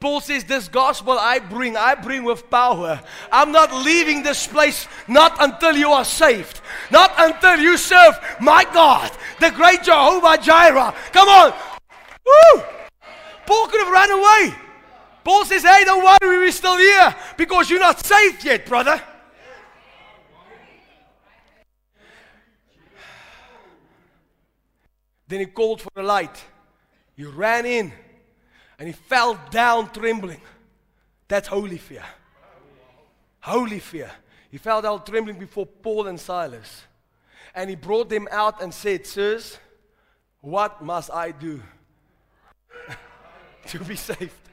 Paul 0.00 0.22
says, 0.22 0.44
This 0.44 0.66
gospel 0.68 1.18
I 1.18 1.40
bring, 1.40 1.76
I 1.76 1.94
bring 1.94 2.24
with 2.24 2.48
power. 2.48 3.02
I'm 3.30 3.52
not 3.52 3.74
leaving 3.74 4.22
this 4.22 4.46
place 4.46 4.88
not 5.06 5.36
until 5.40 5.76
you 5.76 5.90
are 5.90 6.06
saved, 6.06 6.62
not 6.90 7.12
until 7.18 7.58
you 7.58 7.76
serve 7.76 8.18
my 8.40 8.64
God, 8.72 9.10
the 9.40 9.50
great 9.50 9.82
Jehovah 9.82 10.38
Jireh. 10.38 10.94
Come 11.12 11.28
on. 11.28 11.52
Woo! 12.24 12.62
Paul 13.44 13.66
could 13.66 13.80
have 13.84 13.92
run 13.92 14.10
away. 14.10 14.69
Paul 15.24 15.44
says, 15.44 15.62
Hey, 15.62 15.84
don't 15.84 16.04
worry, 16.04 16.38
we're 16.38 16.52
still 16.52 16.76
here 16.76 17.14
because 17.36 17.68
you're 17.70 17.80
not 17.80 18.04
saved 18.04 18.44
yet, 18.44 18.66
brother. 18.66 19.00
Then 25.28 25.40
he 25.40 25.46
called 25.46 25.80
for 25.80 25.90
a 25.94 26.02
light. 26.02 26.44
He 27.14 27.24
ran 27.24 27.64
in 27.64 27.92
and 28.78 28.88
he 28.88 28.92
fell 28.92 29.38
down 29.50 29.92
trembling. 29.92 30.40
That's 31.28 31.46
holy 31.46 31.78
fear. 31.78 32.04
Holy 33.40 33.78
fear. 33.78 34.10
He 34.50 34.58
fell 34.58 34.82
down 34.82 35.04
trembling 35.04 35.38
before 35.38 35.66
Paul 35.66 36.08
and 36.08 36.18
Silas. 36.18 36.82
And 37.54 37.70
he 37.70 37.76
brought 37.76 38.08
them 38.08 38.26
out 38.32 38.60
and 38.60 38.74
said, 38.74 39.06
Sirs, 39.06 39.58
what 40.40 40.82
must 40.82 41.12
I 41.12 41.30
do 41.30 41.62
to 43.66 43.78
be 43.80 43.96
saved? 43.96 44.49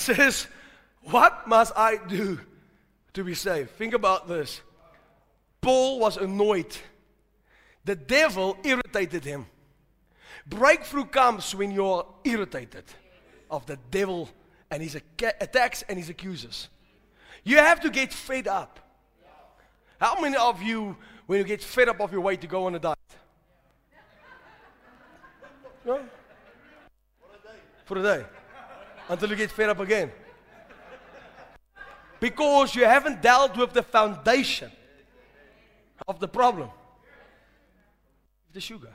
Says, 0.00 0.46
What 1.02 1.46
must 1.46 1.72
I 1.76 1.96
do 1.96 2.40
to 3.14 3.24
be 3.24 3.34
saved? 3.34 3.70
Think 3.70 3.94
about 3.94 4.28
this. 4.28 4.60
Paul 5.60 6.00
was 6.00 6.16
annoyed. 6.16 6.74
The 7.84 7.96
devil 7.96 8.56
irritated 8.64 9.24
him. 9.24 9.46
Breakthrough 10.46 11.04
comes 11.04 11.54
when 11.54 11.70
you're 11.70 12.06
irritated 12.24 12.84
of 13.50 13.66
the 13.66 13.78
devil 13.90 14.28
and 14.70 14.82
his 14.82 14.94
attacks 14.94 15.84
and 15.88 15.98
his 15.98 16.08
accusers. 16.08 16.68
You 17.44 17.58
have 17.58 17.80
to 17.80 17.90
get 17.90 18.12
fed 18.12 18.48
up. 18.48 18.80
How 20.00 20.20
many 20.20 20.36
of 20.36 20.62
you, 20.62 20.96
when 21.26 21.38
you 21.38 21.44
get 21.44 21.62
fed 21.62 21.88
up 21.88 22.00
of 22.00 22.12
your 22.12 22.22
way 22.22 22.36
to 22.36 22.46
go 22.46 22.66
on 22.66 22.74
a 22.74 22.78
diet? 22.78 22.98
No? 25.84 26.00
For 27.84 27.98
a 27.98 28.02
day 28.02 28.24
until 29.10 29.28
you 29.28 29.36
get 29.36 29.50
fed 29.50 29.68
up 29.68 29.80
again. 29.80 30.10
Because 32.20 32.74
you 32.74 32.84
haven't 32.84 33.20
dealt 33.20 33.56
with 33.56 33.72
the 33.72 33.82
foundation 33.82 34.70
of 36.08 36.20
the 36.20 36.28
problem 36.28 36.70
the 38.52 38.60
sugar. 38.60 38.92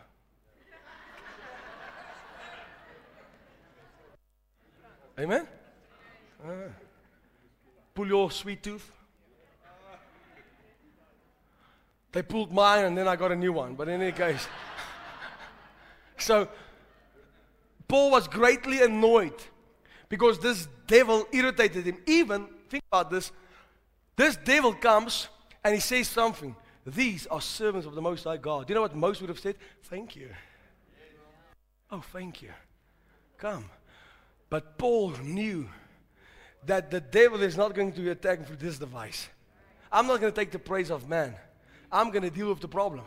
Amen? 5.17 5.47
Uh, 6.45 6.49
pull 7.93 8.07
your 8.07 8.29
sweet 8.29 8.61
tooth. 8.61 8.91
They 12.11 12.21
pulled 12.21 12.51
mine 12.51 12.85
and 12.85 12.97
then 12.97 13.07
I 13.07 13.15
got 13.15 13.31
a 13.31 13.35
new 13.35 13.53
one. 13.53 13.75
But 13.75 13.87
in 13.87 14.01
any 14.01 14.11
case, 14.11 14.45
so 16.17 16.49
Paul 17.87 18.11
was 18.11 18.27
greatly 18.27 18.81
annoyed 18.81 19.41
because 20.09 20.39
this 20.39 20.67
devil 20.87 21.25
irritated 21.31 21.85
him. 21.85 21.97
Even, 22.05 22.47
think 22.69 22.83
about 22.91 23.09
this, 23.09 23.31
this 24.15 24.35
devil 24.37 24.73
comes 24.73 25.27
and 25.63 25.73
he 25.73 25.79
says 25.79 26.07
something. 26.07 26.55
These 26.85 27.25
are 27.27 27.41
servants 27.41 27.87
of 27.87 27.95
the 27.95 28.01
Most 28.01 28.23
High 28.23 28.37
God. 28.37 28.67
Do 28.67 28.71
you 28.71 28.75
know 28.75 28.81
what 28.81 28.95
most 28.95 29.21
would 29.21 29.29
have 29.29 29.39
said? 29.39 29.55
Thank 29.83 30.15
you. 30.15 30.29
Oh, 31.91 32.03
thank 32.13 32.41
you. 32.41 32.49
Come. 33.37 33.65
But 34.49 34.77
Paul 34.77 35.13
knew 35.23 35.67
that 36.65 36.91
the 36.91 37.01
devil 37.01 37.41
is 37.41 37.57
not 37.57 37.73
going 37.73 37.91
to 37.93 38.11
attack 38.11 38.39
him 38.39 38.45
through 38.45 38.57
this 38.57 38.77
device. 38.77 39.27
I'm 39.91 40.07
not 40.07 40.19
going 40.19 40.31
to 40.31 40.39
take 40.39 40.51
the 40.51 40.59
praise 40.59 40.91
of 40.91 41.09
man. 41.09 41.35
I'm 41.91 42.11
going 42.11 42.23
to 42.23 42.29
deal 42.29 42.49
with 42.49 42.59
the 42.59 42.67
problem. 42.67 43.05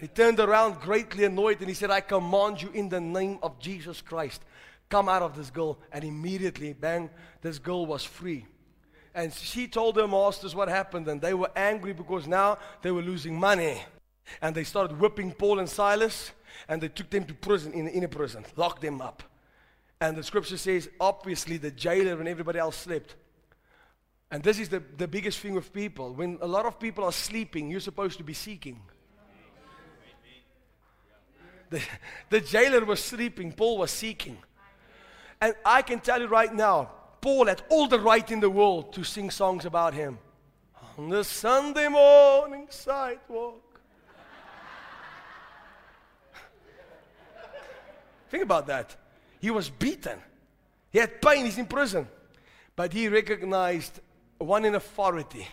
He 0.00 0.08
turned 0.08 0.38
around 0.38 0.80
greatly 0.80 1.24
annoyed 1.24 1.60
and 1.60 1.68
he 1.68 1.74
said, 1.74 1.90
I 1.90 2.00
command 2.00 2.60
you 2.60 2.70
in 2.72 2.88
the 2.88 3.00
name 3.00 3.38
of 3.42 3.58
Jesus 3.58 4.02
Christ 4.02 4.42
come 4.88 5.08
out 5.08 5.22
of 5.22 5.36
this 5.36 5.50
girl. 5.50 5.78
And 5.92 6.04
immediately, 6.04 6.72
bang, 6.72 7.10
this 7.42 7.58
girl 7.58 7.86
was 7.86 8.04
free. 8.04 8.46
And 9.14 9.32
she 9.32 9.66
told 9.66 9.96
her 9.96 10.06
masters 10.06 10.54
what 10.54 10.68
happened, 10.68 11.08
and 11.08 11.20
they 11.20 11.32
were 11.32 11.50
angry 11.56 11.92
because 11.94 12.26
now 12.26 12.58
they 12.82 12.90
were 12.90 13.02
losing 13.02 13.38
money. 13.38 13.82
And 14.42 14.54
they 14.54 14.64
started 14.64 15.00
whipping 15.00 15.32
Paul 15.32 15.58
and 15.58 15.68
Silas, 15.68 16.32
and 16.68 16.82
they 16.82 16.88
took 16.88 17.10
them 17.10 17.24
to 17.24 17.34
prison, 17.34 17.72
in 17.72 17.86
the 17.86 17.92
inner 17.92 18.08
prison, 18.08 18.44
locked 18.56 18.82
them 18.82 19.00
up. 19.00 19.22
And 20.00 20.16
the 20.16 20.22
scripture 20.22 20.58
says, 20.58 20.90
obviously, 21.00 21.56
the 21.56 21.70
jailer 21.70 22.18
and 22.18 22.28
everybody 22.28 22.58
else 22.58 22.76
slept. 22.76 23.14
And 24.30 24.42
this 24.42 24.58
is 24.58 24.68
the, 24.68 24.82
the 24.98 25.08
biggest 25.08 25.38
thing 25.38 25.54
with 25.54 25.72
people. 25.72 26.12
When 26.12 26.38
a 26.42 26.46
lot 26.46 26.66
of 26.66 26.78
people 26.78 27.04
are 27.04 27.12
sleeping, 27.12 27.70
you're 27.70 27.80
supposed 27.80 28.18
to 28.18 28.24
be 28.24 28.34
seeking. 28.34 28.82
The, 31.70 31.82
the 32.30 32.40
jailer 32.40 32.84
was 32.84 33.02
sleeping, 33.02 33.52
Paul 33.52 33.78
was 33.78 33.90
seeking. 33.90 34.38
And 35.40 35.54
I 35.64 35.82
can 35.82 36.00
tell 36.00 36.20
you 36.20 36.26
right 36.26 36.52
now, 36.52 36.90
Paul 37.20 37.46
had 37.46 37.62
all 37.68 37.88
the 37.88 38.00
right 38.00 38.30
in 38.30 38.40
the 38.40 38.50
world 38.50 38.92
to 38.94 39.04
sing 39.04 39.30
songs 39.30 39.64
about 39.64 39.94
him. 39.94 40.18
On 40.98 41.08
the 41.10 41.24
Sunday 41.24 41.88
morning 41.88 42.66
sidewalk. 42.70 43.80
Think 48.30 48.42
about 48.42 48.66
that. 48.68 48.96
He 49.40 49.50
was 49.50 49.68
beaten. 49.68 50.18
He 50.90 50.98
had 50.98 51.20
pain. 51.20 51.44
He's 51.44 51.58
in 51.58 51.66
prison. 51.66 52.08
But 52.74 52.92
he 52.92 53.08
recognized 53.08 54.00
one 54.38 54.64
in 54.64 54.74
authority. 54.74 55.46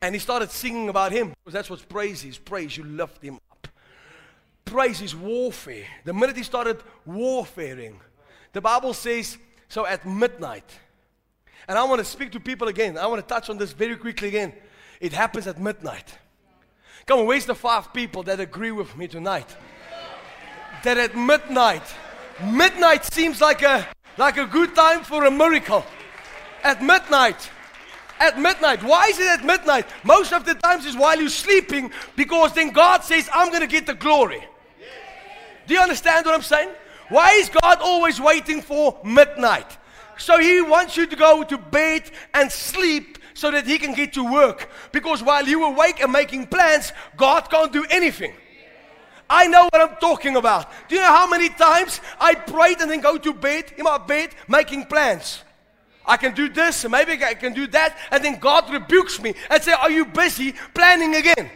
And 0.00 0.14
he 0.14 0.18
started 0.18 0.50
singing 0.50 0.88
about 0.88 1.12
him 1.12 1.34
because 1.44 1.52
that's 1.54 1.70
what 1.70 1.86
praise 1.88 2.24
is. 2.24 2.38
Praise, 2.38 2.76
you 2.76 2.84
lift 2.84 3.22
him 3.22 3.38
praise 4.66 5.00
is 5.00 5.16
warfare. 5.16 5.86
The 6.04 6.12
minute 6.12 6.36
he 6.36 6.42
started 6.42 6.82
warfaring, 7.06 7.98
the 8.52 8.60
Bible 8.60 8.92
says, 8.92 9.38
so 9.68 9.86
at 9.86 10.04
midnight. 10.04 10.70
And 11.66 11.78
I 11.78 11.84
want 11.84 12.00
to 12.00 12.04
speak 12.04 12.32
to 12.32 12.40
people 12.40 12.68
again. 12.68 12.98
I 12.98 13.06
want 13.06 13.26
to 13.26 13.34
touch 13.34 13.48
on 13.48 13.56
this 13.56 13.72
very 13.72 13.96
quickly 13.96 14.28
again. 14.28 14.52
It 15.00 15.12
happens 15.12 15.46
at 15.46 15.58
midnight. 15.58 16.18
Come 17.06 17.20
on, 17.20 17.26
where's 17.26 17.46
the 17.46 17.54
five 17.54 17.92
people 17.94 18.22
that 18.24 18.40
agree 18.40 18.72
with 18.72 18.96
me 18.96 19.08
tonight? 19.08 19.56
that 20.82 20.98
at 20.98 21.16
midnight, 21.16 21.82
midnight 22.44 23.04
seems 23.04 23.40
like 23.40 23.62
a, 23.62 23.86
like 24.18 24.36
a 24.36 24.46
good 24.46 24.74
time 24.74 25.02
for 25.02 25.24
a 25.24 25.30
miracle. 25.30 25.84
At 26.62 26.82
midnight. 26.82 27.50
At 28.20 28.38
midnight. 28.38 28.82
Why 28.82 29.08
is 29.08 29.18
it 29.18 29.26
at 29.26 29.44
midnight? 29.44 29.86
Most 30.04 30.32
of 30.32 30.44
the 30.44 30.54
times 30.54 30.86
is 30.86 30.96
while 30.96 31.18
you're 31.18 31.28
sleeping 31.28 31.90
because 32.14 32.52
then 32.52 32.70
God 32.70 33.02
says, 33.02 33.28
I'm 33.32 33.48
going 33.48 33.62
to 33.62 33.66
get 33.66 33.86
the 33.86 33.94
glory. 33.94 34.44
Do 35.66 35.74
you 35.74 35.80
understand 35.80 36.26
what 36.26 36.34
I'm 36.34 36.42
saying? 36.42 36.70
Why 37.08 37.32
is 37.32 37.48
God 37.48 37.78
always 37.80 38.20
waiting 38.20 38.62
for 38.62 38.98
midnight? 39.04 39.76
So 40.18 40.38
He 40.38 40.60
wants 40.60 40.96
you 40.96 41.06
to 41.06 41.16
go 41.16 41.44
to 41.44 41.58
bed 41.58 42.10
and 42.34 42.50
sleep 42.50 43.18
so 43.34 43.50
that 43.50 43.66
He 43.66 43.78
can 43.78 43.94
get 43.94 44.14
to 44.14 44.24
work. 44.30 44.70
Because 44.92 45.22
while 45.22 45.46
you 45.46 45.64
awake 45.64 46.00
and 46.00 46.12
making 46.12 46.46
plans, 46.46 46.92
God 47.16 47.50
can't 47.50 47.72
do 47.72 47.84
anything. 47.90 48.32
I 49.28 49.48
know 49.48 49.68
what 49.70 49.80
I'm 49.80 49.96
talking 49.96 50.36
about. 50.36 50.70
Do 50.88 50.94
you 50.94 51.00
know 51.00 51.08
how 51.08 51.28
many 51.28 51.48
times 51.48 52.00
I 52.20 52.34
prayed 52.34 52.80
and 52.80 52.90
then 52.90 53.00
go 53.00 53.18
to 53.18 53.32
bed, 53.32 53.72
in 53.76 53.84
my 53.84 53.98
bed, 53.98 54.30
making 54.48 54.86
plans? 54.86 55.42
I 56.06 56.16
can 56.16 56.34
do 56.34 56.48
this, 56.48 56.84
and 56.84 56.92
maybe 56.92 57.22
I 57.24 57.34
can 57.34 57.52
do 57.52 57.66
that, 57.68 57.98
and 58.12 58.24
then 58.24 58.38
God 58.38 58.72
rebukes 58.72 59.20
me 59.20 59.34
and 59.50 59.60
say, 59.60 59.72
Are 59.72 59.90
you 59.90 60.04
busy 60.04 60.54
planning 60.72 61.16
again? 61.16 61.50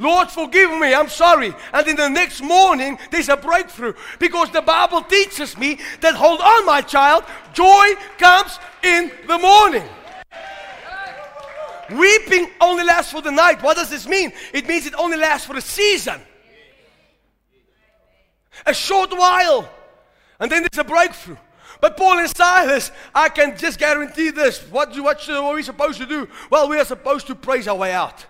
Lord, 0.00 0.30
forgive 0.30 0.70
me, 0.70 0.94
I'm 0.94 1.10
sorry. 1.10 1.54
And 1.74 1.86
in 1.86 1.94
the 1.94 2.08
next 2.08 2.40
morning, 2.40 2.98
there's 3.10 3.28
a 3.28 3.36
breakthrough 3.36 3.92
because 4.18 4.50
the 4.50 4.62
Bible 4.62 5.02
teaches 5.02 5.58
me 5.58 5.78
that, 6.00 6.14
hold 6.14 6.40
on, 6.40 6.64
my 6.64 6.80
child, 6.80 7.24
joy 7.52 7.92
comes 8.16 8.58
in 8.82 9.12
the 9.28 9.38
morning. 9.38 9.86
Weeping 11.90 12.48
only 12.62 12.84
lasts 12.84 13.12
for 13.12 13.20
the 13.20 13.30
night. 13.30 13.62
What 13.62 13.76
does 13.76 13.90
this 13.90 14.06
mean? 14.06 14.32
It 14.54 14.66
means 14.66 14.86
it 14.86 14.94
only 14.94 15.18
lasts 15.18 15.46
for 15.46 15.56
a 15.56 15.60
season, 15.60 16.18
a 18.64 18.72
short 18.72 19.10
while, 19.10 19.68
and 20.38 20.50
then 20.50 20.62
there's 20.62 20.82
a 20.82 20.88
breakthrough. 20.88 21.36
But 21.82 21.98
Paul 21.98 22.18
and 22.18 22.28
Silas, 22.34 22.90
I 23.14 23.28
can 23.28 23.56
just 23.56 23.78
guarantee 23.78 24.30
this. 24.30 24.62
What, 24.70 24.94
do, 24.94 25.02
what, 25.02 25.28
are 25.28 25.54
we 25.54 25.62
supposed 25.62 25.98
to 25.98 26.06
do? 26.06 26.26
Well, 26.48 26.68
we 26.70 26.78
are 26.78 26.84
supposed 26.86 27.26
to 27.26 27.34
praise 27.34 27.68
our 27.68 27.76
way 27.76 27.92
out. 27.92 28.24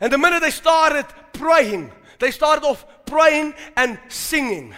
And 0.00 0.12
the 0.12 0.18
minute 0.18 0.40
they 0.40 0.50
started 0.50 1.06
praying, 1.32 1.92
they 2.18 2.30
started 2.30 2.64
off 2.64 2.84
praying 3.06 3.54
and 3.76 3.98
singing. 4.08 4.74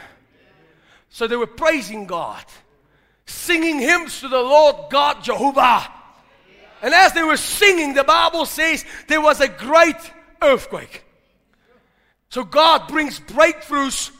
So 1.08 1.26
they 1.26 1.36
were 1.36 1.46
praising 1.46 2.06
God, 2.06 2.44
singing 3.24 3.78
hymns 3.78 4.20
to 4.20 4.28
the 4.28 4.40
Lord 4.40 4.90
God 4.90 5.22
Jehovah. 5.22 5.90
And 6.82 6.92
as 6.92 7.12
they 7.12 7.22
were 7.22 7.38
singing, 7.38 7.94
the 7.94 8.04
Bible 8.04 8.44
says 8.44 8.84
there 9.08 9.20
was 9.20 9.40
a 9.40 9.48
great 9.48 9.96
earthquake. 10.42 11.04
So 12.28 12.44
God 12.44 12.88
brings 12.88 13.18
breakthroughs 13.18 14.10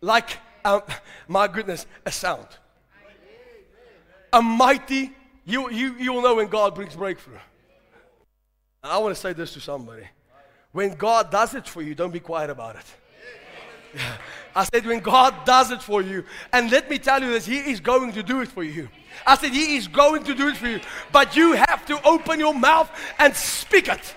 like, 0.00 0.38
um, 0.64 0.82
my 1.28 1.48
goodness, 1.48 1.86
a 2.04 2.12
sound. 2.12 2.46
A 4.32 4.42
mighty, 4.42 5.12
you, 5.44 5.70
you, 5.70 5.94
you 5.94 6.12
will 6.12 6.22
know 6.22 6.34
when 6.34 6.48
God 6.48 6.74
brings 6.74 6.94
breakthrough. 6.94 7.38
I 8.84 8.98
want 8.98 9.14
to 9.14 9.20
say 9.20 9.32
this 9.32 9.52
to 9.52 9.60
somebody. 9.60 10.02
When 10.72 10.94
God 10.94 11.30
does 11.30 11.54
it 11.54 11.68
for 11.68 11.82
you, 11.82 11.94
don't 11.94 12.10
be 12.10 12.18
quiet 12.18 12.50
about 12.50 12.76
it. 12.76 14.00
I 14.56 14.64
said, 14.64 14.84
when 14.86 14.98
God 14.98 15.44
does 15.44 15.70
it 15.70 15.80
for 15.80 16.02
you, 16.02 16.24
and 16.52 16.68
let 16.70 16.90
me 16.90 16.98
tell 16.98 17.22
you 17.22 17.30
this, 17.30 17.46
He 17.46 17.58
is 17.58 17.78
going 17.78 18.12
to 18.12 18.24
do 18.24 18.40
it 18.40 18.48
for 18.48 18.64
you. 18.64 18.88
I 19.24 19.36
said, 19.36 19.52
He 19.52 19.76
is 19.76 19.86
going 19.86 20.24
to 20.24 20.34
do 20.34 20.48
it 20.48 20.56
for 20.56 20.66
you. 20.66 20.80
But 21.12 21.36
you 21.36 21.52
have 21.52 21.86
to 21.86 22.04
open 22.04 22.40
your 22.40 22.54
mouth 22.54 22.90
and 23.20 23.36
speak 23.36 23.86
it. 23.86 24.14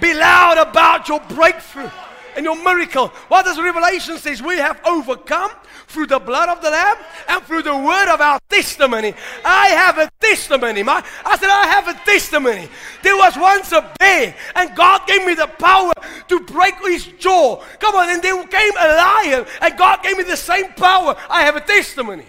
Be 0.00 0.12
loud 0.12 0.58
about 0.58 1.08
your 1.08 1.20
breakthrough 1.20 1.90
and 2.34 2.44
your 2.44 2.60
miracle. 2.62 3.08
What 3.28 3.44
does 3.44 3.60
Revelation 3.60 4.18
says? 4.18 4.42
We 4.42 4.56
have 4.56 4.80
overcome 4.84 5.52
through 5.88 6.06
the 6.06 6.18
blood 6.18 6.48
of 6.48 6.62
the 6.62 6.70
Lamb 6.70 6.96
and 7.28 7.42
through 7.44 7.62
the 7.62 7.76
word 7.76 8.12
of 8.12 8.20
our 8.20 8.38
testimony. 8.48 9.14
I 9.44 9.68
have 9.68 9.98
a 9.98 10.10
testimony. 10.20 10.82
My, 10.82 11.04
I 11.24 11.36
said, 11.36 11.48
I 11.48 11.66
have 11.66 11.88
a 11.88 11.94
testimony. 12.04 12.68
There 13.02 13.16
was 13.16 13.36
once 13.36 13.72
a 13.72 13.92
bear, 13.98 14.34
and 14.54 14.76
God 14.76 15.06
gave 15.06 15.24
me 15.24 15.34
the 15.34 15.46
power 15.46 15.92
to 16.28 16.40
break 16.40 16.74
his 16.84 17.06
jaw. 17.18 17.62
Come 17.80 17.96
on, 17.96 18.10
and 18.10 18.22
there 18.22 18.46
came 18.46 18.72
a 18.78 18.88
lion, 18.96 19.46
and 19.60 19.78
God 19.78 20.02
gave 20.02 20.16
me 20.16 20.24
the 20.24 20.36
same 20.36 20.72
power. 20.74 21.16
I 21.28 21.42
have 21.42 21.56
a 21.56 21.60
testimony. 21.60 22.26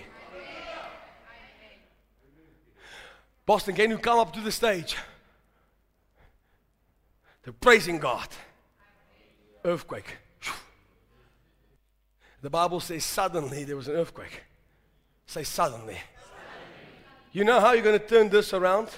Boston, 3.46 3.76
can 3.76 3.90
you 3.90 3.98
come 3.98 4.20
up 4.20 4.34
to 4.34 4.42
the 4.42 4.52
stage? 4.52 4.96
They're 7.44 7.54
praising 7.54 7.98
God 7.98 8.28
earthquake. 9.66 10.18
The 12.42 12.50
Bible 12.50 12.80
says 12.80 13.04
suddenly 13.04 13.64
there 13.66 13.76
was 13.76 13.88
an 13.88 13.96
earthquake. 13.96 14.44
Say 15.26 15.44
suddenly. 15.44 15.98
You 17.32 17.44
know 17.44 17.60
how 17.60 17.74
you're 17.74 17.84
going 17.84 18.00
to 18.00 18.06
turn 18.06 18.30
this 18.30 18.54
around? 18.54 18.90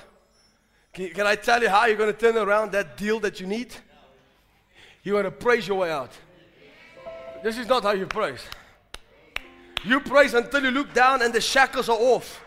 Can, 0.93 1.09
can 1.09 1.27
I 1.27 1.35
tell 1.35 1.61
you 1.61 1.69
how 1.69 1.85
you're 1.85 1.97
going 1.97 2.13
to 2.13 2.19
turn 2.19 2.37
around 2.37 2.71
that 2.71 2.97
deal 2.97 3.19
that 3.21 3.39
you 3.39 3.47
need? 3.47 3.73
You're 5.03 5.21
going 5.21 5.25
to 5.33 5.37
praise 5.37 5.67
your 5.67 5.79
way 5.79 5.91
out. 5.91 6.11
This 7.43 7.57
is 7.57 7.67
not 7.67 7.83
how 7.83 7.91
you 7.91 8.05
praise. 8.05 8.41
You 9.83 9.99
praise 9.99 10.35
until 10.35 10.63
you 10.63 10.71
look 10.71 10.93
down 10.93 11.21
and 11.23 11.33
the 11.33 11.41
shackles 11.41 11.89
are 11.89 11.97
off. 11.97 12.43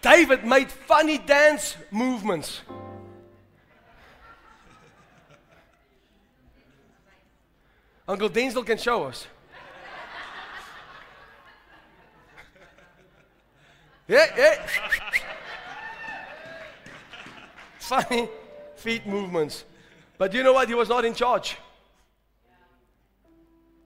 David 0.00 0.44
made 0.44 0.70
funny 0.70 1.18
dance 1.18 1.76
movements. 1.90 2.60
Uncle 8.06 8.30
Denzel 8.30 8.64
can 8.64 8.78
show 8.78 9.04
us. 9.04 9.26
Yeah, 14.08 14.26
yeah. 14.36 14.66
Funny 17.78 18.28
feet 18.76 19.06
movements. 19.06 19.64
But 20.16 20.34
you 20.34 20.42
know 20.42 20.52
what? 20.52 20.68
He 20.68 20.74
was 20.74 20.88
not 20.88 21.04
in 21.04 21.14
charge. 21.14 21.56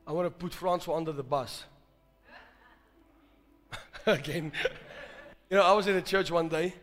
I 0.06 0.12
want 0.12 0.26
to 0.26 0.30
put 0.30 0.54
Francois 0.54 0.96
under 0.96 1.12
the 1.12 1.22
bus. 1.22 1.64
Again. 4.06 4.52
You 5.50 5.58
know, 5.58 5.62
I 5.62 5.72
was 5.72 5.86
in 5.86 5.96
a 5.96 6.02
church 6.02 6.30
one 6.30 6.48
day 6.48 6.74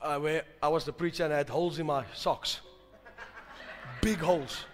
uh, 0.00 0.18
where 0.18 0.44
I 0.62 0.68
was 0.68 0.84
the 0.84 0.92
preacher 0.92 1.24
and 1.24 1.34
I 1.34 1.38
had 1.38 1.48
holes 1.48 1.78
in 1.78 1.86
my 1.86 2.04
socks. 2.14 2.60
Big 4.00 4.18
holes. 4.18 4.64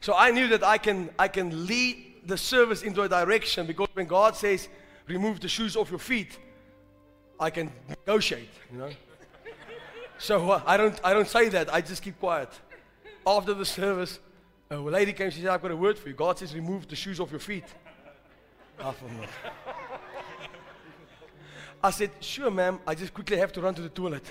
So 0.00 0.14
I 0.16 0.30
knew 0.30 0.48
that 0.48 0.64
I 0.64 0.78
can, 0.78 1.10
I 1.18 1.28
can 1.28 1.66
lead 1.66 2.26
the 2.26 2.36
service 2.36 2.82
into 2.82 3.02
a 3.02 3.08
direction 3.08 3.66
because 3.66 3.88
when 3.94 4.06
God 4.06 4.36
says, 4.36 4.68
remove 5.06 5.40
the 5.40 5.48
shoes 5.48 5.76
off 5.76 5.90
your 5.90 5.98
feet, 5.98 6.38
I 7.38 7.50
can 7.50 7.70
negotiate, 7.88 8.50
you 8.70 8.78
know. 8.78 8.90
so 10.18 10.50
uh, 10.50 10.62
I, 10.66 10.76
don't, 10.76 11.00
I 11.02 11.12
don't 11.12 11.28
say 11.28 11.48
that, 11.50 11.72
I 11.72 11.80
just 11.80 12.02
keep 12.02 12.18
quiet. 12.20 12.48
After 13.26 13.54
the 13.54 13.64
service, 13.64 14.18
a 14.70 14.76
lady 14.76 15.12
came, 15.12 15.30
she 15.30 15.40
said, 15.40 15.50
I've 15.50 15.62
got 15.62 15.70
a 15.70 15.76
word 15.76 15.98
for 15.98 16.08
you. 16.08 16.14
God 16.14 16.38
says, 16.38 16.54
remove 16.54 16.88
the 16.88 16.96
shoes 16.96 17.20
off 17.20 17.30
your 17.30 17.40
feet. 17.40 17.64
I 21.84 21.90
said, 21.90 22.10
sure, 22.20 22.50
ma'am. 22.50 22.80
I 22.86 22.94
just 22.94 23.12
quickly 23.12 23.36
have 23.36 23.52
to 23.52 23.60
run 23.60 23.74
to 23.74 23.82
the 23.82 23.88
toilet. 23.88 24.24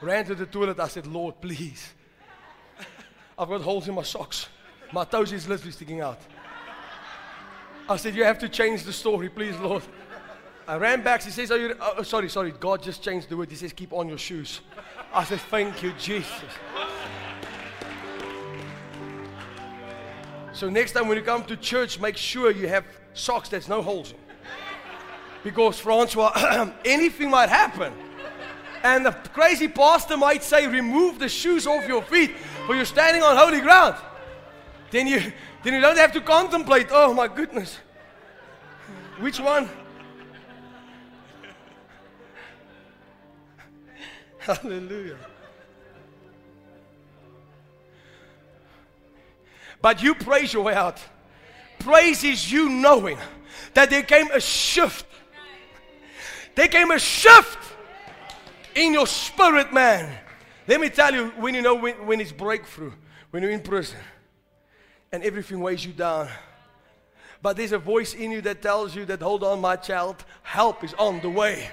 Ran 0.00 0.24
to 0.26 0.34
the 0.34 0.46
toilet. 0.46 0.78
I 0.78 0.88
said, 0.88 1.06
Lord, 1.06 1.40
please 1.40 1.94
I've 3.38 3.48
got 3.48 3.62
holes 3.62 3.88
in 3.88 3.94
my 3.94 4.02
socks. 4.02 4.48
My 4.92 5.04
toes 5.04 5.32
is 5.32 5.48
literally 5.48 5.72
sticking 5.72 6.00
out. 6.00 6.20
I 7.88 7.96
said, 7.96 8.14
You 8.14 8.24
have 8.24 8.38
to 8.40 8.48
change 8.48 8.82
the 8.82 8.92
story, 8.92 9.28
please, 9.28 9.56
Lord. 9.58 9.82
I 10.68 10.76
ran 10.76 11.02
back. 11.02 11.22
He 11.22 11.30
says, 11.30 11.52
oh, 11.52 11.54
you, 11.54 11.76
uh, 11.80 11.94
oh, 11.98 12.02
sorry, 12.02 12.28
sorry. 12.28 12.50
God 12.50 12.82
just 12.82 13.00
changed 13.00 13.28
the 13.28 13.36
word. 13.36 13.48
He 13.50 13.56
says, 13.56 13.72
Keep 13.72 13.92
on 13.92 14.08
your 14.08 14.18
shoes. 14.18 14.60
I 15.12 15.24
said, 15.24 15.40
Thank 15.42 15.82
you, 15.82 15.92
Jesus. 15.98 16.32
So 20.52 20.70
next 20.70 20.92
time 20.92 21.06
when 21.06 21.18
you 21.18 21.22
come 21.22 21.44
to 21.44 21.56
church, 21.56 22.00
make 22.00 22.16
sure 22.16 22.50
you 22.50 22.66
have 22.66 22.84
socks 23.12 23.50
that's 23.50 23.68
no 23.68 23.82
holes 23.82 24.12
in. 24.12 24.18
Because 25.44 25.78
Francois, 25.78 26.72
anything 26.84 27.30
might 27.30 27.50
happen. 27.50 27.92
And 28.82 29.04
the 29.04 29.12
crazy 29.12 29.68
pastor 29.68 30.16
might 30.16 30.42
say, 30.42 30.66
remove 30.66 31.18
the 31.18 31.28
shoes 31.28 31.66
off 31.66 31.86
your 31.86 32.02
feet 32.02 32.32
for 32.66 32.74
you're 32.74 32.84
standing 32.84 33.22
on 33.22 33.36
holy 33.36 33.60
ground. 33.60 33.96
Then 34.90 35.06
you, 35.06 35.32
then 35.66 35.74
you 35.74 35.80
don't 35.80 35.98
have 35.98 36.12
to 36.12 36.20
contemplate, 36.20 36.86
oh 36.92 37.12
my 37.12 37.26
goodness, 37.26 37.80
which 39.18 39.40
one? 39.40 39.68
Hallelujah. 44.38 45.16
But 49.82 50.04
you 50.04 50.14
praise 50.14 50.52
your 50.52 50.62
way 50.62 50.74
out. 50.74 51.02
Praise 51.80 52.22
is 52.22 52.52
you 52.52 52.68
knowing 52.68 53.18
that 53.74 53.90
there 53.90 54.04
came 54.04 54.30
a 54.30 54.40
shift. 54.40 55.06
There 56.54 56.68
came 56.68 56.92
a 56.92 56.98
shift 57.00 57.58
in 58.76 58.92
your 58.92 59.08
spirit, 59.08 59.72
man. 59.72 60.16
Let 60.68 60.80
me 60.80 60.90
tell 60.90 61.12
you 61.12 61.30
when 61.30 61.56
you 61.56 61.62
know 61.62 61.74
when, 61.74 62.06
when 62.06 62.20
it's 62.20 62.30
breakthrough, 62.30 62.92
when 63.32 63.42
you're 63.42 63.50
in 63.50 63.62
prison. 63.62 63.98
And 65.12 65.22
everything 65.22 65.60
weighs 65.60 65.84
you 65.84 65.92
down. 65.92 66.28
But 67.42 67.56
there's 67.56 67.72
a 67.72 67.78
voice 67.78 68.14
in 68.14 68.30
you 68.30 68.40
that 68.42 68.62
tells 68.62 68.94
you 68.96 69.04
that, 69.06 69.20
hold 69.20 69.44
on, 69.44 69.60
my 69.60 69.76
child, 69.76 70.24
help 70.42 70.82
is 70.82 70.94
on 70.94 71.20
the 71.20 71.30
way. 71.30 71.70